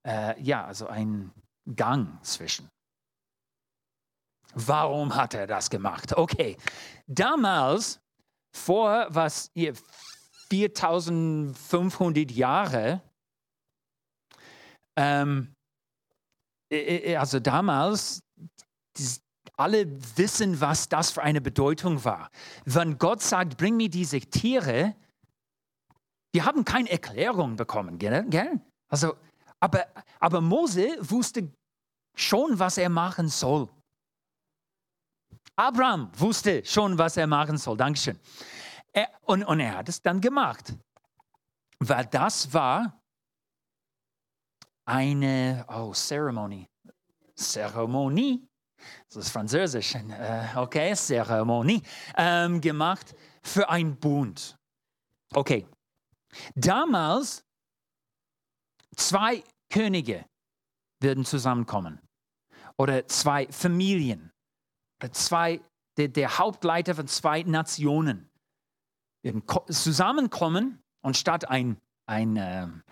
[0.08, 1.32] äh, ja, also ein
[1.75, 2.67] Gang zwischen.
[4.56, 6.17] Warum hat er das gemacht?
[6.17, 6.58] Okay,
[7.06, 7.99] damals,
[8.56, 9.75] vor was ihr
[10.49, 13.03] 4500 Jahre,
[14.97, 15.53] ähm,
[16.71, 18.23] also damals,
[19.56, 22.32] alle wissen, was das für eine Bedeutung war.
[22.65, 24.95] Wenn Gott sagt, bring mir diese Tiere,
[26.33, 28.61] die haben keine Erklärung bekommen, gell?
[28.89, 29.15] Also,
[29.59, 29.87] aber,
[30.19, 31.51] aber Mose wusste
[32.15, 33.69] schon, was er machen soll.
[35.55, 37.77] Abraham wusste schon, was er machen soll.
[37.77, 38.19] Dankeschön.
[38.93, 40.73] Er, und, und er hat es dann gemacht.
[41.79, 43.01] Weil das war
[44.85, 46.67] eine oh, Zeremonie.
[47.35, 48.47] Zeremonie.
[49.07, 49.95] Das ist Französisch.
[49.95, 51.81] Äh, okay, Zeremonie.
[52.15, 54.55] Ähm, gemacht für ein Bund.
[55.33, 55.65] Okay,
[56.56, 57.45] Damals
[58.95, 60.26] zwei Könige
[61.02, 62.00] würden zusammenkommen
[62.78, 64.32] oder zwei Familien
[65.02, 65.62] oder zwei,
[65.97, 68.30] der, der Hauptleiter von zwei Nationen
[69.23, 72.84] würden zusammenkommen und statt ein, ein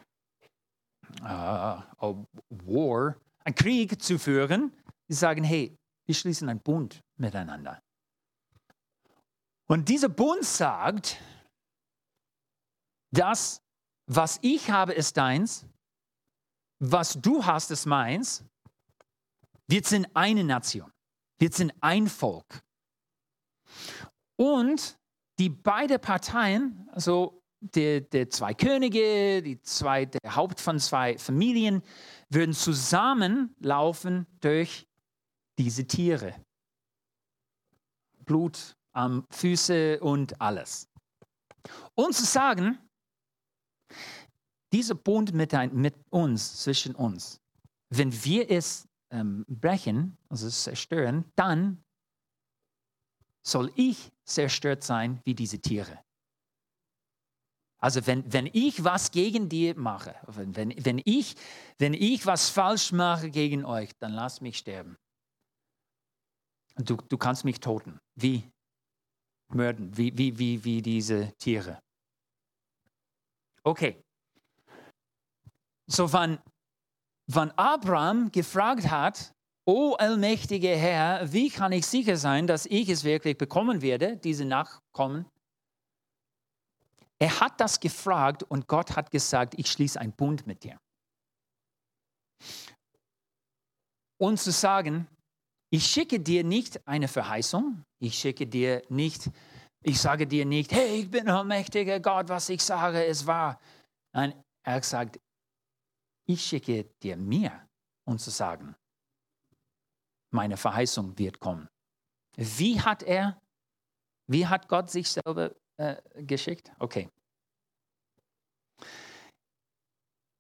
[1.22, 4.72] uh, uh, War, ein Krieg zu führen,
[5.08, 7.82] sie sagen, hey, wir schließen einen Bund miteinander.
[9.68, 11.18] Und dieser Bund sagt,
[13.18, 13.62] das,
[14.08, 15.66] was ich habe, ist deins,
[16.80, 18.44] was du hast, ist meins
[19.68, 20.92] Wir sind eine Nation.
[21.40, 22.62] Wir sind ein Volk.
[24.38, 25.00] Und
[25.40, 31.82] die beiden Parteien, also der, der zwei Könige, die zwei, der Haupt von zwei Familien,
[32.30, 34.88] würden zusammenlaufen durch
[35.58, 36.36] diese Tiere.
[38.26, 40.88] Blut am Füße und alles.
[41.96, 42.78] Und zu sagen,
[44.74, 47.42] dieser Bund mit, ein, mit uns, zwischen uns,
[47.90, 51.84] wenn wir es ähm, brechen, also zerstören, dann
[53.46, 56.04] soll ich zerstört sein wie diese Tiere.
[57.78, 61.36] Also wenn, wenn ich was gegen dir mache, wenn, wenn, ich,
[61.78, 64.98] wenn ich was falsch mache gegen euch, dann lass mich sterben.
[66.78, 68.52] Du, du kannst mich toten, wie
[69.50, 71.80] mörden, wie, wie, wie, wie diese Tiere.
[73.66, 74.02] Okay.
[75.88, 76.40] So, wann,
[77.28, 79.34] wann Abraham gefragt hat,
[79.68, 84.46] O allmächtiger Herr, wie kann ich sicher sein, dass ich es wirklich bekommen werde, diese
[84.46, 85.26] Nachkommen?
[87.18, 90.80] Er hat das gefragt und Gott hat gesagt, ich schließe einen Bund mit dir.
[94.18, 95.08] Und zu sagen,
[95.72, 99.32] ich schicke dir nicht eine Verheißung, ich schicke dir nicht,
[99.86, 103.60] ich sage dir nicht, hey, ich bin allmächtiger Gott, was ich sage, ist wahr.
[104.14, 105.20] Nein, er sagt,
[106.28, 107.68] ich schicke dir mir,
[108.08, 108.76] um zu sagen,
[110.32, 111.70] meine Verheißung wird kommen.
[112.36, 113.40] Wie hat er,
[114.28, 116.72] wie hat Gott sich selber äh, geschickt?
[116.80, 117.08] Okay.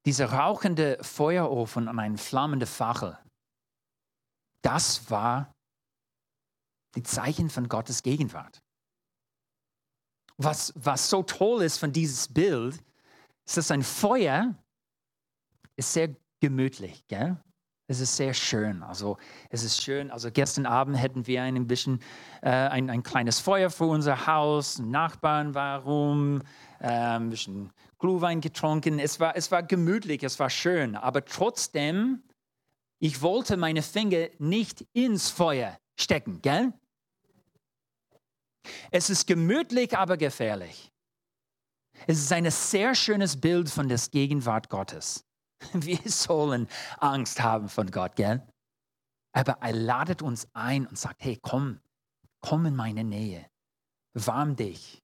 [0.07, 3.17] Dieser rauchende Feuerofen und ein flammende Fackel,
[4.63, 5.53] das war
[6.95, 8.64] die Zeichen von Gottes Gegenwart.
[10.37, 12.75] Was, was so toll ist von dieses Bild,
[13.45, 14.55] ist, dass ein Feuer
[15.75, 17.07] ist sehr gemütlich.
[17.07, 17.37] Gell?
[17.87, 18.81] Es ist sehr schön.
[18.81, 19.17] Also
[19.49, 20.09] es ist schön.
[20.09, 21.99] Also gestern Abend hätten wir ein bisschen
[22.41, 24.79] äh, ein, ein kleines Feuer vor unser Haus.
[24.79, 26.43] Nachbarn waren
[26.79, 28.97] äh, ein bisschen Glühwein getrunken.
[28.97, 30.95] Es war, es war gemütlich, es war schön.
[30.95, 32.23] Aber trotzdem,
[32.99, 36.73] ich wollte meine Finger nicht ins Feuer stecken, gell?
[38.91, 40.91] Es ist gemütlich, aber gefährlich.
[42.07, 45.25] Es ist ein sehr schönes Bild von der Gegenwart Gottes.
[45.73, 46.67] Wir sollen
[46.99, 48.45] Angst haben von Gott, gell?
[49.33, 51.79] Aber er ladet uns ein und sagt, hey, komm,
[52.41, 53.45] komm in meine Nähe,
[54.13, 55.01] warm dich.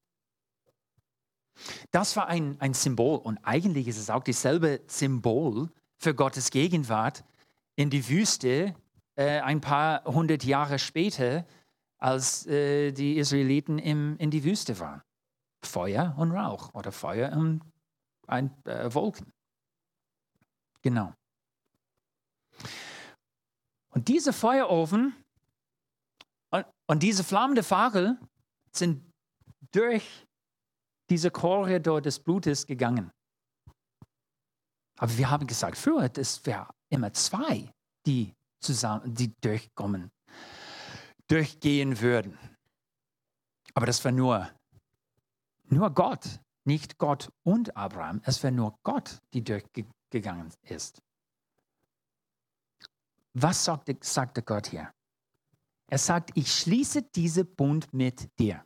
[1.92, 7.24] Das war ein, ein Symbol und eigentlich ist es auch dasselbe Symbol für Gottes Gegenwart
[7.76, 8.76] in die Wüste
[9.16, 11.46] äh, ein paar hundert Jahre später,
[12.02, 15.02] als äh, die Israeliten im, in die Wüste waren.
[15.64, 17.62] Feuer und Rauch oder Feuer und
[18.28, 19.32] ein, äh, Wolken.
[20.82, 21.14] Genau.
[23.90, 25.14] Und diese Feuerofen
[26.50, 28.18] und, und diese flammende Fackel
[28.72, 29.06] sind
[29.72, 30.28] durch
[31.10, 33.12] diese Korridor des Blutes gegangen.
[34.98, 37.72] Aber wir haben gesagt, früher, es wäre immer zwei,
[38.06, 40.12] die zusammen, die durchkommen,
[41.32, 42.38] durchgehen würden.
[43.74, 44.50] Aber das war nur,
[45.70, 48.22] nur Gott, nicht Gott und Abraham.
[48.24, 51.02] Es war nur Gott, die durchgegangen gegangen ist.
[53.34, 54.94] Was sagte, sagte Gott hier?
[55.88, 58.64] Er sagt, ich schließe diesen Bund mit dir.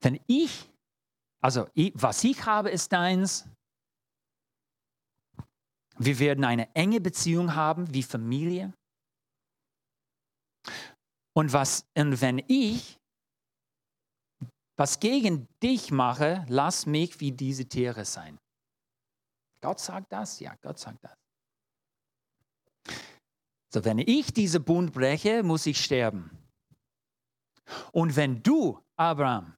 [0.00, 0.70] Wenn ich,
[1.40, 3.48] also ich, was ich habe, ist deins.
[5.96, 8.74] Wir werden eine enge Beziehung haben wie Familie.
[11.34, 12.98] Und was, und wenn ich
[14.76, 18.38] was gegen dich mache, lass mich wie diese Tiere sein.
[19.60, 20.40] Gott sagt das?
[20.40, 21.14] Ja, Gott sagt das.
[23.72, 26.30] So, wenn ich diese Bund breche, muss ich sterben.
[27.92, 29.54] Und wenn du, Abraham,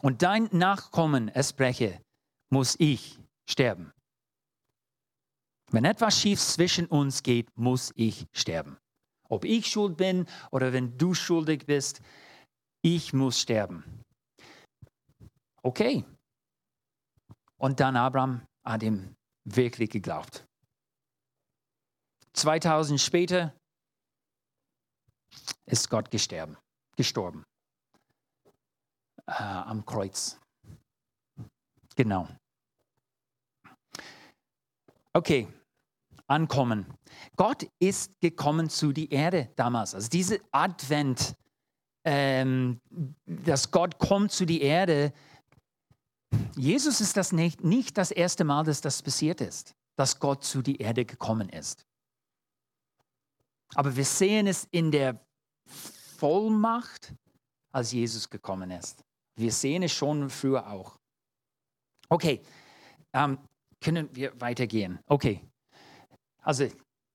[0.00, 2.02] und dein Nachkommen es breche,
[2.50, 3.92] muss ich sterben.
[5.70, 8.78] Wenn etwas schief zwischen uns geht, muss ich sterben.
[9.28, 12.00] Ob ich schuld bin oder wenn du schuldig bist,
[12.82, 14.02] ich muss sterben.
[15.62, 16.04] Okay.
[17.56, 20.44] Und dann Abraham hat ihm wirklich geglaubt.
[22.34, 23.54] 2000 später
[25.66, 26.58] ist Gott gestorben,
[26.96, 27.44] gestorben
[29.26, 30.38] äh, am Kreuz.
[31.96, 32.28] Genau.
[35.12, 35.48] Okay,
[36.26, 36.86] ankommen.
[37.36, 39.94] Gott ist gekommen zu die Erde damals.
[39.94, 41.36] Also diese Advent,
[42.04, 42.80] ähm,
[43.26, 45.12] dass Gott kommt zu die Erde,
[46.56, 50.62] Jesus ist das nicht, nicht das erste Mal, dass das passiert ist, dass Gott zu
[50.62, 51.86] die Erde gekommen ist.
[53.74, 55.20] Aber wir sehen es in der
[56.16, 57.14] Vollmacht,
[57.72, 59.04] als Jesus gekommen ist.
[59.36, 60.96] Wir sehen es schon früher auch.
[62.08, 62.40] Okay,
[63.12, 63.38] ähm,
[63.80, 65.00] können wir weitergehen?
[65.06, 65.42] Okay.
[66.44, 66.68] Also,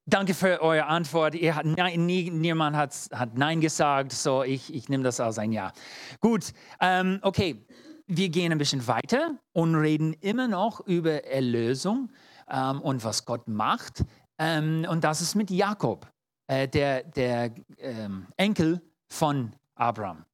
[0.07, 1.35] danke für eure Antwort.
[1.35, 5.51] Ihr nein, nie, niemand hat, hat Nein gesagt, so ich, ich nehme das als ein
[5.51, 5.71] Ja.
[6.19, 7.65] Gut, ähm, okay.
[8.11, 12.09] Wir gehen ein bisschen weiter und reden immer noch über Erlösung
[12.49, 14.03] ähm, und was Gott macht.
[14.39, 16.07] Ähm, und das ist mit Jakob,
[16.47, 18.81] äh, der, der ähm, Enkel
[19.13, 20.25] von Abraham.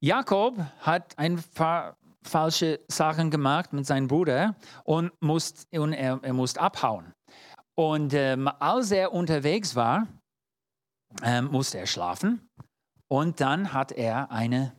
[0.00, 1.96] Jakob hat ein paar
[2.28, 7.12] falsche Sachen gemacht mit seinem Bruder und, musste, und er, er musste abhauen.
[7.74, 10.06] Und ähm, als er unterwegs war,
[11.22, 12.48] ähm, musste er schlafen
[13.08, 14.76] und dann hat er eine,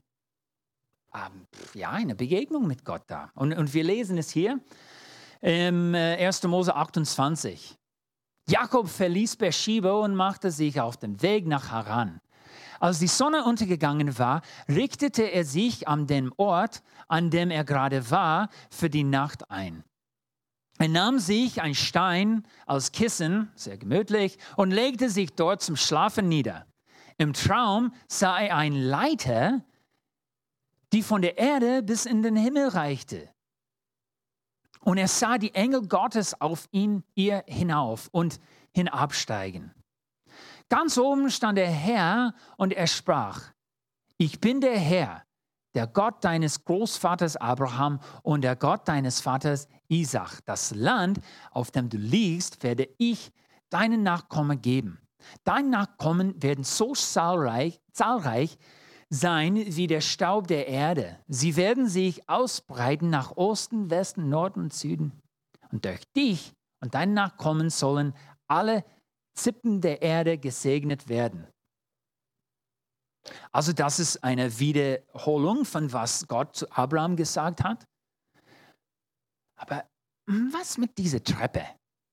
[1.14, 3.32] ähm, ja, eine Begegnung mit Gott da.
[3.36, 4.60] Und, und wir lesen es hier
[5.42, 6.44] im äh, 1.
[6.44, 7.76] Mose 28.
[8.48, 12.20] Jakob verließ Beersheba und machte sich auf den Weg nach Haran.
[12.80, 18.10] Als die Sonne untergegangen war, richtete er sich an dem Ort, an dem er gerade
[18.10, 19.84] war, für die Nacht ein.
[20.78, 26.30] Er nahm sich ein Stein als Kissen, sehr gemütlich, und legte sich dort zum Schlafen
[26.30, 26.66] nieder.
[27.18, 29.62] Im Traum sah er eine Leiter,
[30.94, 33.30] die von der Erde bis in den Himmel reichte.
[34.80, 38.40] Und er sah die Engel Gottes auf ihn, ihr hinauf und
[38.74, 39.74] hinabsteigen.
[40.70, 43.42] Ganz oben stand der Herr und er sprach,
[44.18, 45.24] ich bin der Herr,
[45.74, 50.40] der Gott deines Großvaters Abraham und der Gott deines Vaters Isaac.
[50.46, 51.20] Das Land,
[51.52, 53.32] auf dem du liegst, werde ich
[53.70, 55.00] deinen Nachkommen geben.
[55.44, 58.58] Deine Nachkommen werden so zahlreich, zahlreich
[59.10, 61.18] sein wie der Staub der Erde.
[61.28, 65.20] Sie werden sich ausbreiten nach Osten, Westen, Norden und Süden.
[65.72, 68.14] Und durch dich und deine Nachkommen sollen
[68.48, 68.84] alle
[69.34, 71.48] Zippen der Erde gesegnet werden.
[73.52, 77.86] Also das ist eine Wiederholung von was Gott zu Abraham gesagt hat.
[79.56, 79.86] Aber
[80.26, 81.66] was mit dieser Treppe,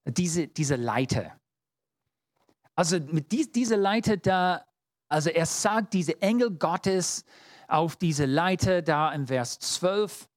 [0.05, 1.39] diese, diese Leiter?
[2.75, 4.67] Also mit dies, dieser Leiter da,
[5.09, 7.25] also er sagt, diese Engel Gottes
[7.69, 10.29] auf diese Leiter da im Vers 12,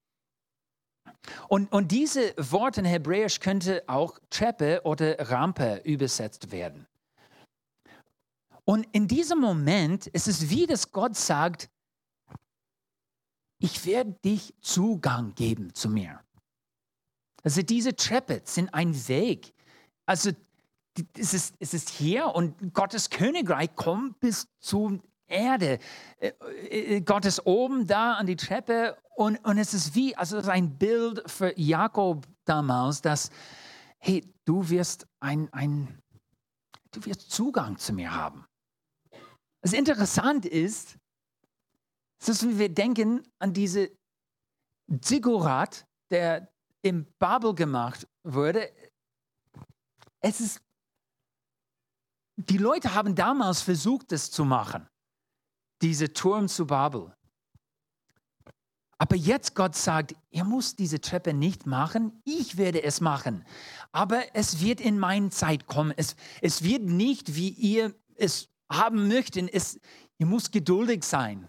[1.47, 6.87] und, und diese Worte in Hebräisch könnte auch Treppe oder Rampe übersetzt werden.
[8.65, 11.69] Und in diesem Moment ist es wie, dass Gott sagt,
[13.59, 16.19] ich werde dich Zugang geben zu mir.
[17.43, 19.53] Also diese Treppe sind ein Weg.
[20.05, 20.31] Also
[21.17, 25.79] es ist, es ist hier und Gottes Königreich kommt bis zur Erde.
[26.19, 26.31] Äh,
[26.69, 30.43] äh, Gott ist oben da an die Treppe und, und es ist wie, also es
[30.43, 33.29] ist ein Bild für Jakob damals, dass,
[33.99, 36.01] hey, du wirst ein, ein,
[36.91, 38.45] du wirst Zugang zu mir haben.
[39.61, 40.97] Was interessant ist,
[42.25, 43.91] dass wir denken an diese
[45.01, 48.71] Ziggurat, der im Babel gemacht wurde.
[50.21, 50.61] Es ist,
[52.35, 54.87] die Leute haben damals versucht, das zu machen,
[55.81, 57.13] diese Turm zu Babel.
[58.97, 63.45] Aber jetzt Gott sagt, ihr müsst diese Treppe nicht machen, ich werde es machen.
[63.93, 65.93] Aber es wird in meine Zeit kommen.
[65.95, 69.53] Es, es wird nicht, wie ihr es haben möchtet.
[69.53, 69.79] Es,
[70.17, 71.47] ihr müsst geduldig sein.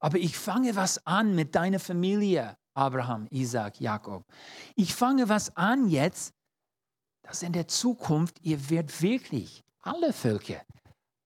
[0.00, 4.24] Aber ich fange was an mit deiner Familie, Abraham, Isaac, Jakob.
[4.74, 6.34] Ich fange was an jetzt,
[7.22, 10.62] dass in der Zukunft ihr werdet wirklich alle Völker,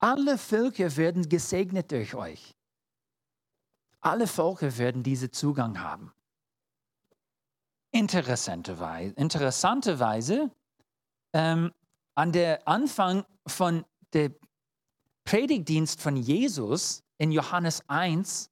[0.02, 2.56] alle Völker werden gesegnet durch euch.
[4.00, 6.12] Alle Völker werden diesen Zugang haben.
[7.92, 10.50] Interessanterweise, interessanterweise
[11.32, 11.72] ähm,
[12.16, 14.32] an der Anfang von der
[15.24, 18.50] Predigtdienst von Jesus in Johannes 1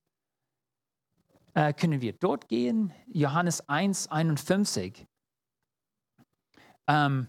[1.55, 2.93] äh, können wir dort gehen.
[3.09, 5.05] Johannes 1, 51
[6.87, 7.29] ähm,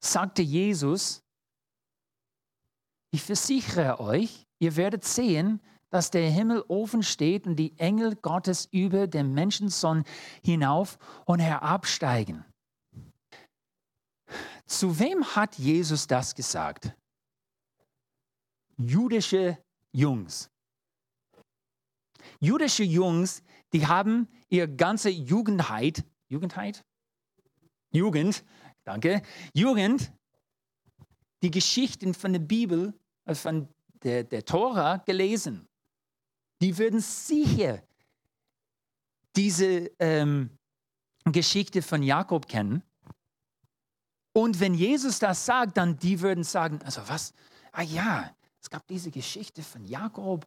[0.00, 1.22] sagte Jesus,
[3.10, 8.68] ich versichere euch, ihr werdet sehen, dass der Himmel offen steht und die Engel Gottes
[8.70, 10.04] über den Menschensohn
[10.44, 12.44] hinauf und herabsteigen.
[14.66, 16.94] Zu wem hat Jesus das gesagt?
[18.76, 19.58] Jüdische
[19.92, 20.50] Jungs.
[22.38, 23.42] Jüdische Jungs,
[23.72, 26.84] die haben ihre ganze Jugendheit, Jugendheit?
[27.90, 28.44] Jugend,
[28.84, 29.22] danke,
[29.54, 30.12] Jugend,
[31.42, 33.68] die Geschichten von der Bibel, äh, von
[34.02, 35.68] der, der Tora gelesen
[36.60, 37.82] die würden sicher
[39.36, 40.50] diese ähm,
[41.24, 42.82] Geschichte von Jakob kennen
[44.32, 47.32] Und wenn Jesus das sagt, dann die würden sagen, also was?
[47.72, 50.46] Ah ja, es gab diese Geschichte von Jakob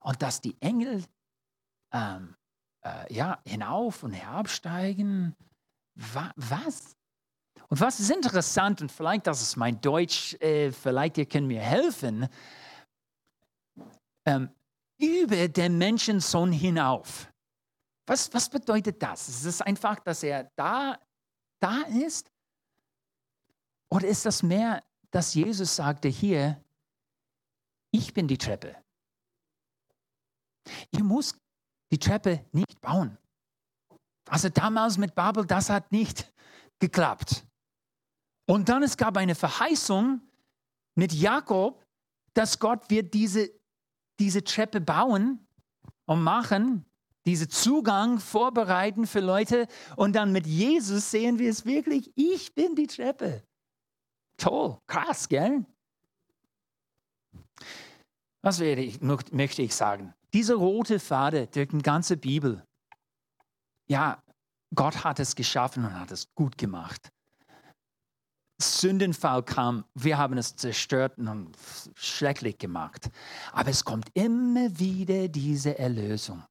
[0.00, 1.04] und dass die Engel
[1.92, 2.34] ähm,
[2.82, 5.36] äh, ja, hinauf und herabsteigen.
[5.94, 6.96] Wa was?
[7.68, 11.60] Und was ist interessant, und vielleicht das ist mein Deutsch, äh, vielleicht ihr könnt mir
[11.60, 12.28] helfen,
[14.26, 14.50] ähm,
[14.98, 17.32] über den Menschensohn hinauf.
[18.06, 19.28] Was, was bedeutet das?
[19.28, 20.98] Ist es einfach, dass er da,
[21.60, 22.30] da ist?
[23.90, 26.62] Oder ist das mehr, dass Jesus sagte hier,
[27.90, 28.76] ich bin die Treppe.
[30.90, 31.38] Ihr müsst
[31.90, 33.16] die Treppe nicht bauen.
[34.28, 36.32] Also damals mit Babel, das hat nicht
[36.80, 37.46] geklappt.
[38.46, 40.20] Und dann es gab eine Verheißung
[40.94, 41.84] mit Jakob,
[42.34, 43.50] dass Gott wird diese,
[44.18, 45.46] diese Treppe bauen
[46.06, 46.84] und machen,
[47.24, 49.66] diesen Zugang vorbereiten für Leute.
[49.96, 53.42] Und dann mit Jesus sehen wir es wirklich, ich bin die Treppe.
[54.36, 55.64] Toll, krass, gell?
[58.42, 60.12] Was ich, möchte ich sagen?
[60.34, 62.62] Diese rote Pfade durch die ganze Bibel.
[63.86, 64.22] Ja,
[64.74, 67.10] Gott hat es geschaffen und hat es gut gemacht.
[68.80, 71.56] Sündenfall kam, wir haben es zerstört und
[71.94, 73.10] schrecklich gemacht.
[73.52, 76.42] Aber es kommt immer wieder diese Erlösung.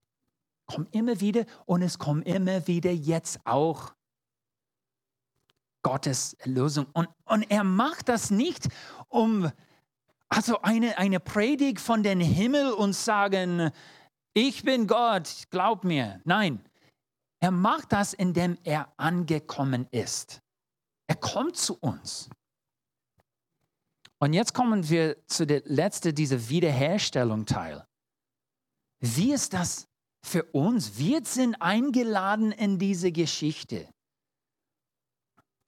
[0.65, 3.93] Kommt immer wieder und es kommt immer wieder jetzt auch.
[5.81, 6.87] Gottes Erlösung.
[6.93, 8.69] Und, und er macht das nicht,
[9.09, 9.51] um
[10.29, 13.69] also eine, eine Predigt von den Himmel und sagen,
[14.33, 16.21] ich bin Gott, glaub mir.
[16.23, 16.63] Nein,
[17.39, 20.42] er macht das, indem er angekommen ist.
[21.13, 22.27] Er kommt zu uns.
[24.17, 27.85] Und jetzt kommen wir zu der letzten dieser Wiederherstellung Teil.
[28.99, 29.87] Wie ist das
[30.25, 30.97] für uns?
[30.97, 33.87] Wir sind eingeladen in diese Geschichte.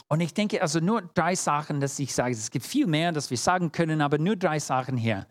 [0.08, 3.30] Und ich denke, also nur drei Sachen, dass ich sage, es gibt viel mehr, das
[3.30, 5.28] wir sagen können, aber nur drei Sachen hier.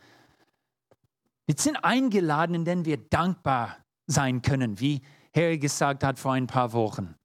[1.47, 5.03] Wir sind eingeladen, indem wir dankbar sein können, wie
[5.35, 7.17] Harry gesagt hat vor ein paar Wochen.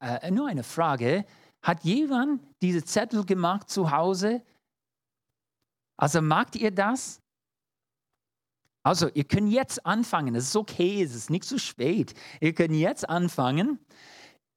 [0.00, 1.24] Äh, nur eine Frage.
[1.64, 4.42] Hat jemand diese Zettel gemacht zu Hause?
[5.96, 7.22] Also magt ihr das?
[8.82, 10.34] Also, ihr könnt jetzt anfangen.
[10.34, 12.12] Es ist okay, es ist nicht zu spät.
[12.42, 13.78] Ihr könnt jetzt anfangen.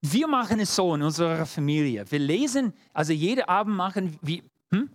[0.01, 2.03] Wir machen es so in unserer Familie.
[2.11, 4.43] Wir lesen, also jeden Abend machen wir.
[4.73, 4.89] Hm?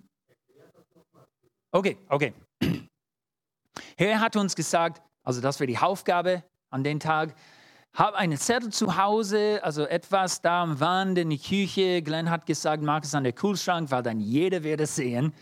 [1.70, 2.34] Okay, okay.
[3.96, 7.34] Er hat uns gesagt, also das wäre die Aufgabe an den Tag.
[7.94, 12.00] Hab einen Zettel zu Hause, also etwas da am Wand in die Küche.
[12.00, 15.34] Glenn hat gesagt, mach es an der Kühlschrank, weil dann jeder wird es sehen.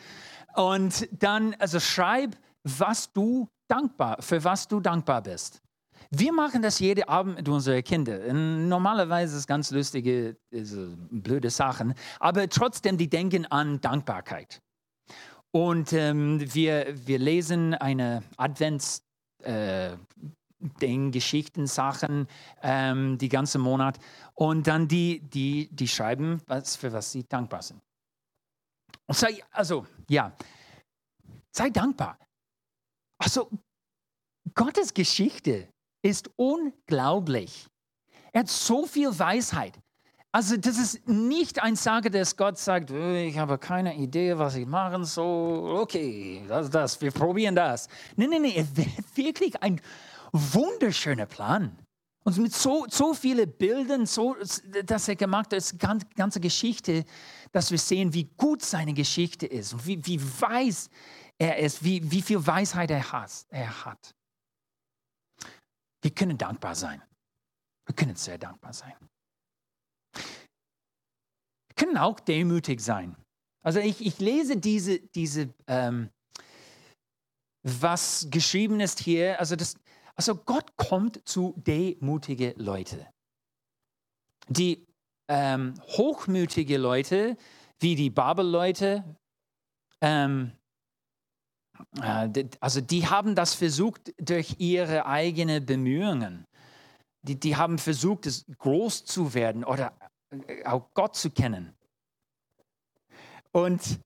[0.57, 5.63] Und dann, also schreib, was du dankbar, für was du dankbar bist.
[6.11, 8.69] Wir machen das jeden Abend mit unseren Kindern.
[8.69, 14.61] Normalerweise ist es ganz lustige, blöde Sachen, aber trotzdem, die denken an Dankbarkeit.
[15.53, 19.03] Und ähm, wir, wir lesen eine Advents-
[19.45, 19.97] äh,
[20.61, 22.29] Ding, Geschichten, Sachen,
[22.63, 23.99] ähm, die ganze Monat.
[24.35, 27.81] Und dann die, die, die schreiben, was, für was sie dankbar sind.
[29.07, 30.33] Und sei, also, ja,
[31.51, 32.19] sei dankbar.
[33.19, 33.51] Also,
[34.55, 35.69] Gottes Geschichte
[36.03, 37.67] ist unglaublich.
[38.33, 39.79] Er hat so viel Weisheit.
[40.33, 44.55] Also das ist nicht ein Sage, dass Gott sagt, äh, ich habe keine Idee, was
[44.55, 45.81] ich machen soll.
[45.81, 47.89] Okay, das, das, wir probieren das.
[48.15, 48.69] Nein, nein, nein,
[49.17, 49.81] wirklich ein
[50.33, 51.77] wunderschöner Plan.
[52.23, 54.37] Und mit so, so vielen Bildern, so,
[54.85, 57.05] dass er gemacht hat, ist eine ganze Geschichte,
[57.53, 60.91] dass wir sehen, wie gut seine Geschichte ist und wie, wie weis
[61.39, 63.47] er ist, wie, wie viel Weisheit er hat.
[63.49, 64.15] Er hat.
[66.03, 67.03] Wir können dankbar sein.
[67.87, 68.95] Wir können sehr dankbar sein.
[70.15, 73.17] Wir können auch demütig sein.
[73.63, 76.11] Also ich, ich lese diese, diese ähm,
[77.63, 79.39] was geschrieben ist hier.
[79.39, 79.75] Also, das,
[80.15, 83.07] also Gott kommt zu demütige Leute.
[84.49, 84.87] Die
[85.29, 87.37] ähm, hochmütige Leute,
[87.79, 89.05] wie die Babel-Leute,
[90.01, 90.53] ähm,
[92.01, 96.47] äh, also die haben das versucht durch ihre eigenen Bemühungen.
[97.23, 99.93] Die, die haben versucht, es groß zu werden oder
[100.31, 101.75] äh, auch Gott zu kennen.
[103.53, 104.01] Und,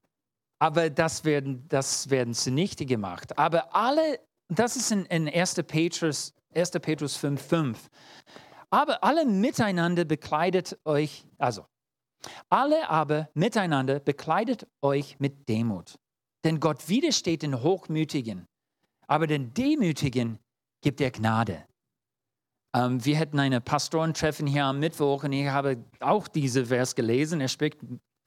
[0.58, 3.38] aber das werden, das werden zunichte gemacht.
[3.38, 5.54] Aber alle, das ist in, in 1.
[5.66, 6.70] Petrus, 1.
[6.72, 7.76] Petrus 5,5.
[8.70, 11.66] Aber alle miteinander bekleidet euch, also
[12.48, 15.98] alle aber miteinander bekleidet euch mit Demut.
[16.44, 18.46] Denn Gott widersteht den Hochmütigen,
[19.06, 20.38] aber den Demütigen
[20.82, 21.64] gibt er Gnade.
[22.74, 27.40] Ähm, wir hätten eine Pastorentreffen hier am Mittwoch und ich habe auch diese Vers gelesen.
[27.40, 27.78] Er spricht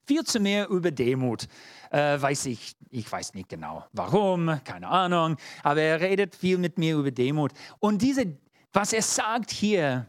[0.07, 1.47] viel zu mehr über Demut.
[1.91, 6.77] Äh, weiß ich, ich weiß nicht genau warum, keine Ahnung, aber er redet viel mit
[6.77, 7.51] mir über Demut.
[7.79, 8.37] Und diese,
[8.73, 10.07] was er sagt hier,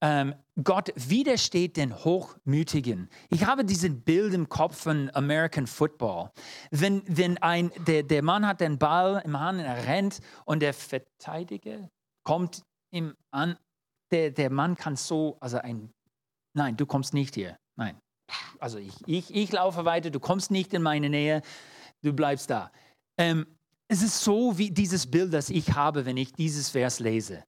[0.00, 3.08] ähm, Gott widersteht den Hochmütigen.
[3.28, 6.30] Ich habe diesen Bild im Kopf von American Football.
[6.70, 10.74] Wenn, wenn ein, der, der Mann hat den Ball im Hand, er rennt und der
[10.74, 11.90] Verteidiger
[12.24, 13.56] kommt ihm an,
[14.10, 15.92] der, der Mann kann so, also ein,
[16.54, 18.00] nein, du kommst nicht hier, nein.
[18.60, 21.42] Also ich, ich, ich laufe weiter, du kommst nicht in meine Nähe,
[22.02, 22.70] du bleibst da.
[23.18, 23.46] Ähm,
[23.88, 27.42] es ist so wie dieses Bild, das ich habe, wenn ich dieses Vers lese.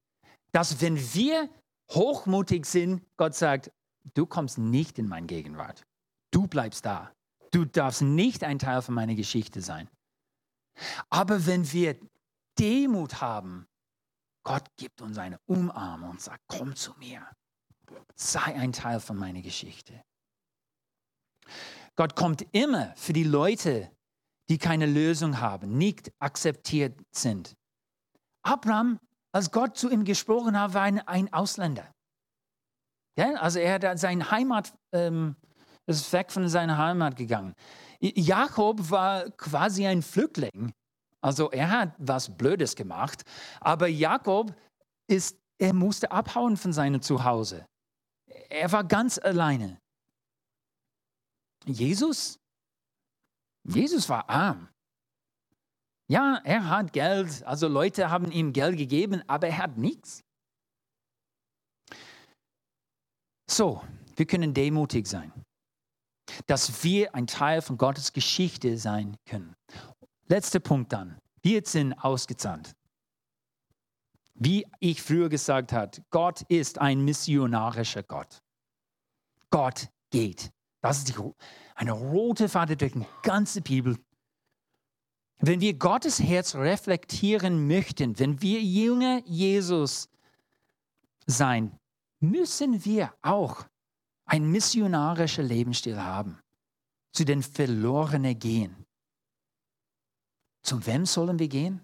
[0.50, 1.48] Dass wenn wir
[1.90, 3.70] hochmutig sind, Gott sagt,
[4.14, 5.86] du kommst nicht in meine Gegenwart.
[6.32, 7.12] Du bleibst da.
[7.52, 9.88] Du darfst nicht ein Teil von meiner Geschichte sein.
[11.10, 11.96] Aber wenn wir
[12.58, 13.66] Demut haben,
[14.42, 17.24] Gott gibt uns eine Umarmung und sagt, komm zu mir.
[18.16, 20.02] Sei ein Teil von meiner Geschichte.
[21.96, 23.90] Gott kommt immer für die Leute,
[24.48, 27.54] die keine Lösung haben, nicht akzeptiert sind.
[28.42, 28.98] Abraham
[29.32, 31.90] als Gott zu ihm gesprochen hat, war ein, Ausländer.
[33.18, 35.36] Ja, also er hat seine Heimat, ähm,
[35.86, 37.54] ist weg von seiner Heimat gegangen.
[38.00, 40.72] Jakob war quasi ein Flüchtling.
[41.22, 43.22] Also er hat was Blödes gemacht,
[43.60, 44.54] aber Jakob
[45.08, 47.64] ist, er musste abhauen von seinem Zuhause.
[48.48, 49.78] Er war ganz alleine.
[51.66, 52.38] Jesus?
[53.64, 54.68] Jesus war arm.
[56.08, 60.22] Ja, er hat Geld, also Leute haben ihm Geld gegeben, aber er hat nichts.
[63.48, 63.82] So,
[64.16, 65.32] wir können demutig sein,
[66.46, 69.54] dass wir ein Teil von Gottes Geschichte sein können.
[70.26, 71.18] Letzter Punkt dann.
[71.42, 72.74] Wir sind ausgezahnt.
[74.34, 78.38] Wie ich früher gesagt habe, Gott ist ein missionarischer Gott.
[79.50, 80.50] Gott geht.
[80.82, 81.14] Das ist die,
[81.74, 83.96] eine rote Faden durch die ganze Bibel
[85.44, 90.08] wenn wir Gottes Herz reflektieren möchten, wenn wir junge Jesus
[91.26, 91.76] sein,
[92.20, 93.66] müssen wir auch
[94.24, 96.38] ein missionarischer Lebensstil haben,
[97.10, 98.86] zu den Verlorenen gehen.
[100.62, 101.80] Zu wem sollen wir gehen?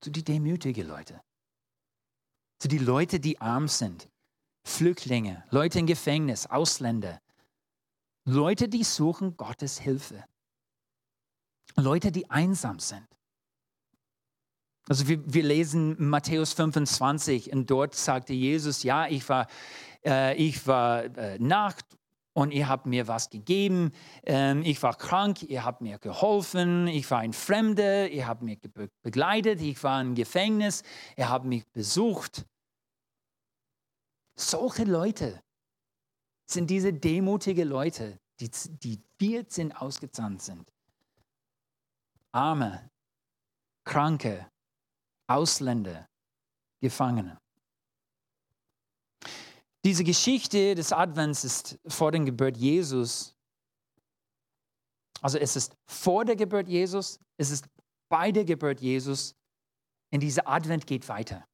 [0.00, 1.20] Zu den demütigen Leuten.
[2.60, 4.08] Zu den Leuten, die arm sind,
[4.64, 7.20] Flüchtlinge, Leute im Gefängnis, Ausländer,
[8.24, 10.24] Leute, die suchen Gottes Hilfe.
[11.76, 13.06] Leute, die einsam sind.
[14.88, 19.46] Also wir, wir, lesen Matthäus 25 und dort sagte Jesus, ja, ich war,
[20.04, 21.86] äh, ich war äh, Nacht
[22.34, 23.92] und ihr habt mir was gegeben.
[24.24, 26.86] Ähm, ich war krank, ihr habt mir geholfen.
[26.86, 28.58] Ich war ein Fremder, ihr habt mich
[29.02, 29.62] begleitet.
[29.62, 30.82] Ich war im Gefängnis,
[31.16, 32.44] ihr habt mich besucht.
[34.36, 35.42] Solche Leute
[36.46, 40.70] sind diese demutigen Leute, die, die 14 ausgezahnt sind.
[42.32, 42.90] Arme,
[43.84, 44.50] Kranke,
[45.26, 46.08] Ausländer,
[46.80, 47.40] Gefangene.
[49.84, 53.36] Diese Geschichte des Advents ist vor der Geburt Jesus.
[55.20, 57.66] Also es ist vor der Geburt Jesus, es ist
[58.08, 59.34] bei der Geburt Jesus.
[60.10, 61.46] Und dieser Advent geht weiter.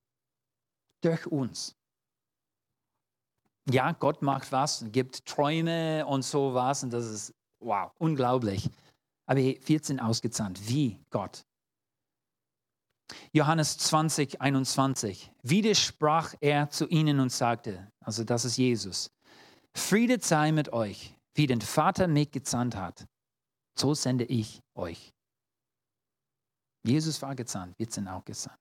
[1.03, 1.74] Durch uns.
[3.73, 8.71] Ja, Gott macht was, gibt Träume und sowas und das ist, wow, unglaublich
[9.31, 11.47] aber 14 ausgezahnt, wie Gott.
[13.33, 15.33] Johannes 20, 21.
[15.45, 19.12] Widersprach er zu ihnen und sagte, also das ist Jesus,
[19.73, 23.07] Friede sei mit euch, wie den Vater mich gezahnt hat,
[23.79, 25.12] so sende ich euch.
[26.83, 28.59] Jesus war gezahnt, wir sind auch gezahnt.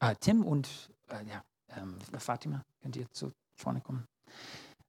[0.00, 1.44] Ah, Tim und äh, ja,
[1.76, 3.30] ähm, Fatima, könnt ihr zu
[3.62, 4.06] vorne kommen?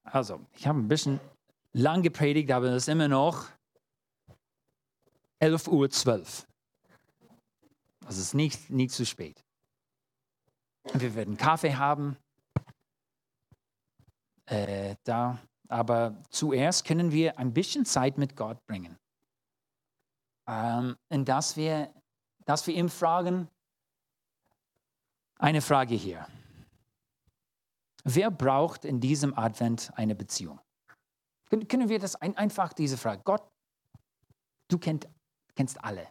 [0.03, 1.19] Also, ich habe ein bisschen
[1.71, 3.47] lang gepredigt, aber das ist immer noch
[5.41, 5.83] 11.12 Uhr.
[8.05, 9.43] Also es ist nicht, nicht zu spät.
[10.93, 12.17] Wir werden Kaffee haben.
[14.45, 15.39] Äh, da.
[15.69, 18.97] Aber zuerst können wir ein bisschen Zeit mit Gott bringen.
[20.47, 21.93] Ähm, und dass wir,
[22.45, 23.47] dass wir ihm fragen,
[25.39, 26.27] eine Frage hier.
[28.03, 30.59] Wer braucht in diesem Advent eine Beziehung?
[31.49, 33.21] Können wir das ein, einfach diese Frage?
[33.23, 33.43] Gott,
[34.67, 35.07] du kennst
[35.55, 36.07] kennst alle.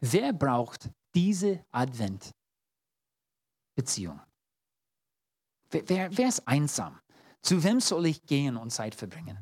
[0.00, 4.20] Wer braucht diese Advent-Beziehung?
[5.70, 6.98] Wer, wer, wer ist einsam?
[7.40, 9.38] Zu wem soll ich gehen und Zeit verbringen?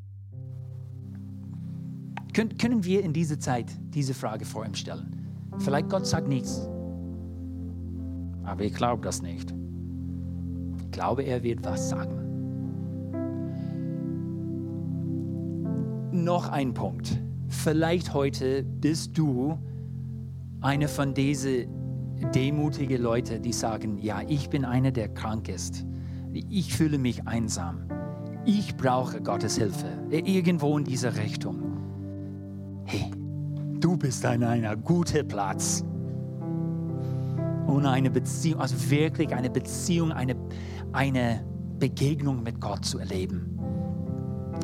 [2.32, 5.18] Können, können wir in dieser Zeit diese Frage vor ihm stellen?
[5.58, 6.60] Vielleicht Gott sagt nichts.
[8.44, 9.52] Aber ich glaube das nicht.
[10.92, 12.22] Glaube, er wird was sagen.
[16.22, 17.18] noch ein Punkt.
[17.48, 19.58] Vielleicht heute bist du
[20.60, 21.66] eine von diesen
[22.34, 25.84] demutigen Leuten, die sagen, ja, ich bin einer, der krank ist.
[26.32, 27.88] Ich fühle mich einsam.
[28.44, 29.86] Ich brauche Gottes Hilfe.
[30.10, 31.62] Irgendwo in dieser Richtung.
[32.84, 33.10] Hey,
[33.80, 35.84] du bist an einem guten Platz.
[37.72, 40.36] Und eine Beziehung, also wirklich eine Beziehung, eine,
[40.92, 41.42] eine
[41.78, 43.58] Begegnung mit Gott zu erleben.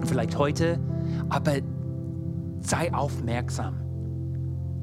[0.05, 0.79] Vielleicht heute,
[1.31, 1.55] aber
[2.61, 3.81] sei aufmerksam.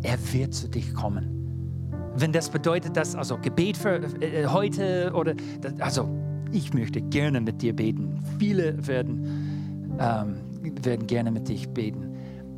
[0.01, 1.91] Er wird zu dich kommen.
[2.15, 5.35] Wenn das bedeutet, dass also Gebet für äh, heute oder
[5.79, 6.09] also
[6.51, 8.23] ich möchte gerne mit dir beten.
[8.39, 10.37] Viele werden, ähm,
[10.81, 12.15] werden gerne mit dich beten.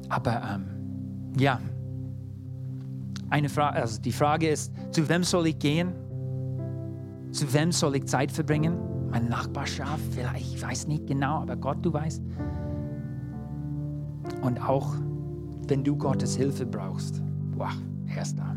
[0.07, 0.63] Aber ähm,
[1.37, 1.59] ja,
[3.29, 5.93] eine Frage, also die Frage ist, zu wem soll ich gehen?
[7.31, 8.77] Zu wem soll ich Zeit verbringen?
[9.09, 12.21] Meine Nachbarschaft, vielleicht, ich weiß nicht genau, aber Gott, du weißt.
[14.41, 14.95] Und auch
[15.67, 17.21] wenn du Gottes Hilfe brauchst,
[17.55, 17.71] boah,
[18.07, 18.56] er ist da.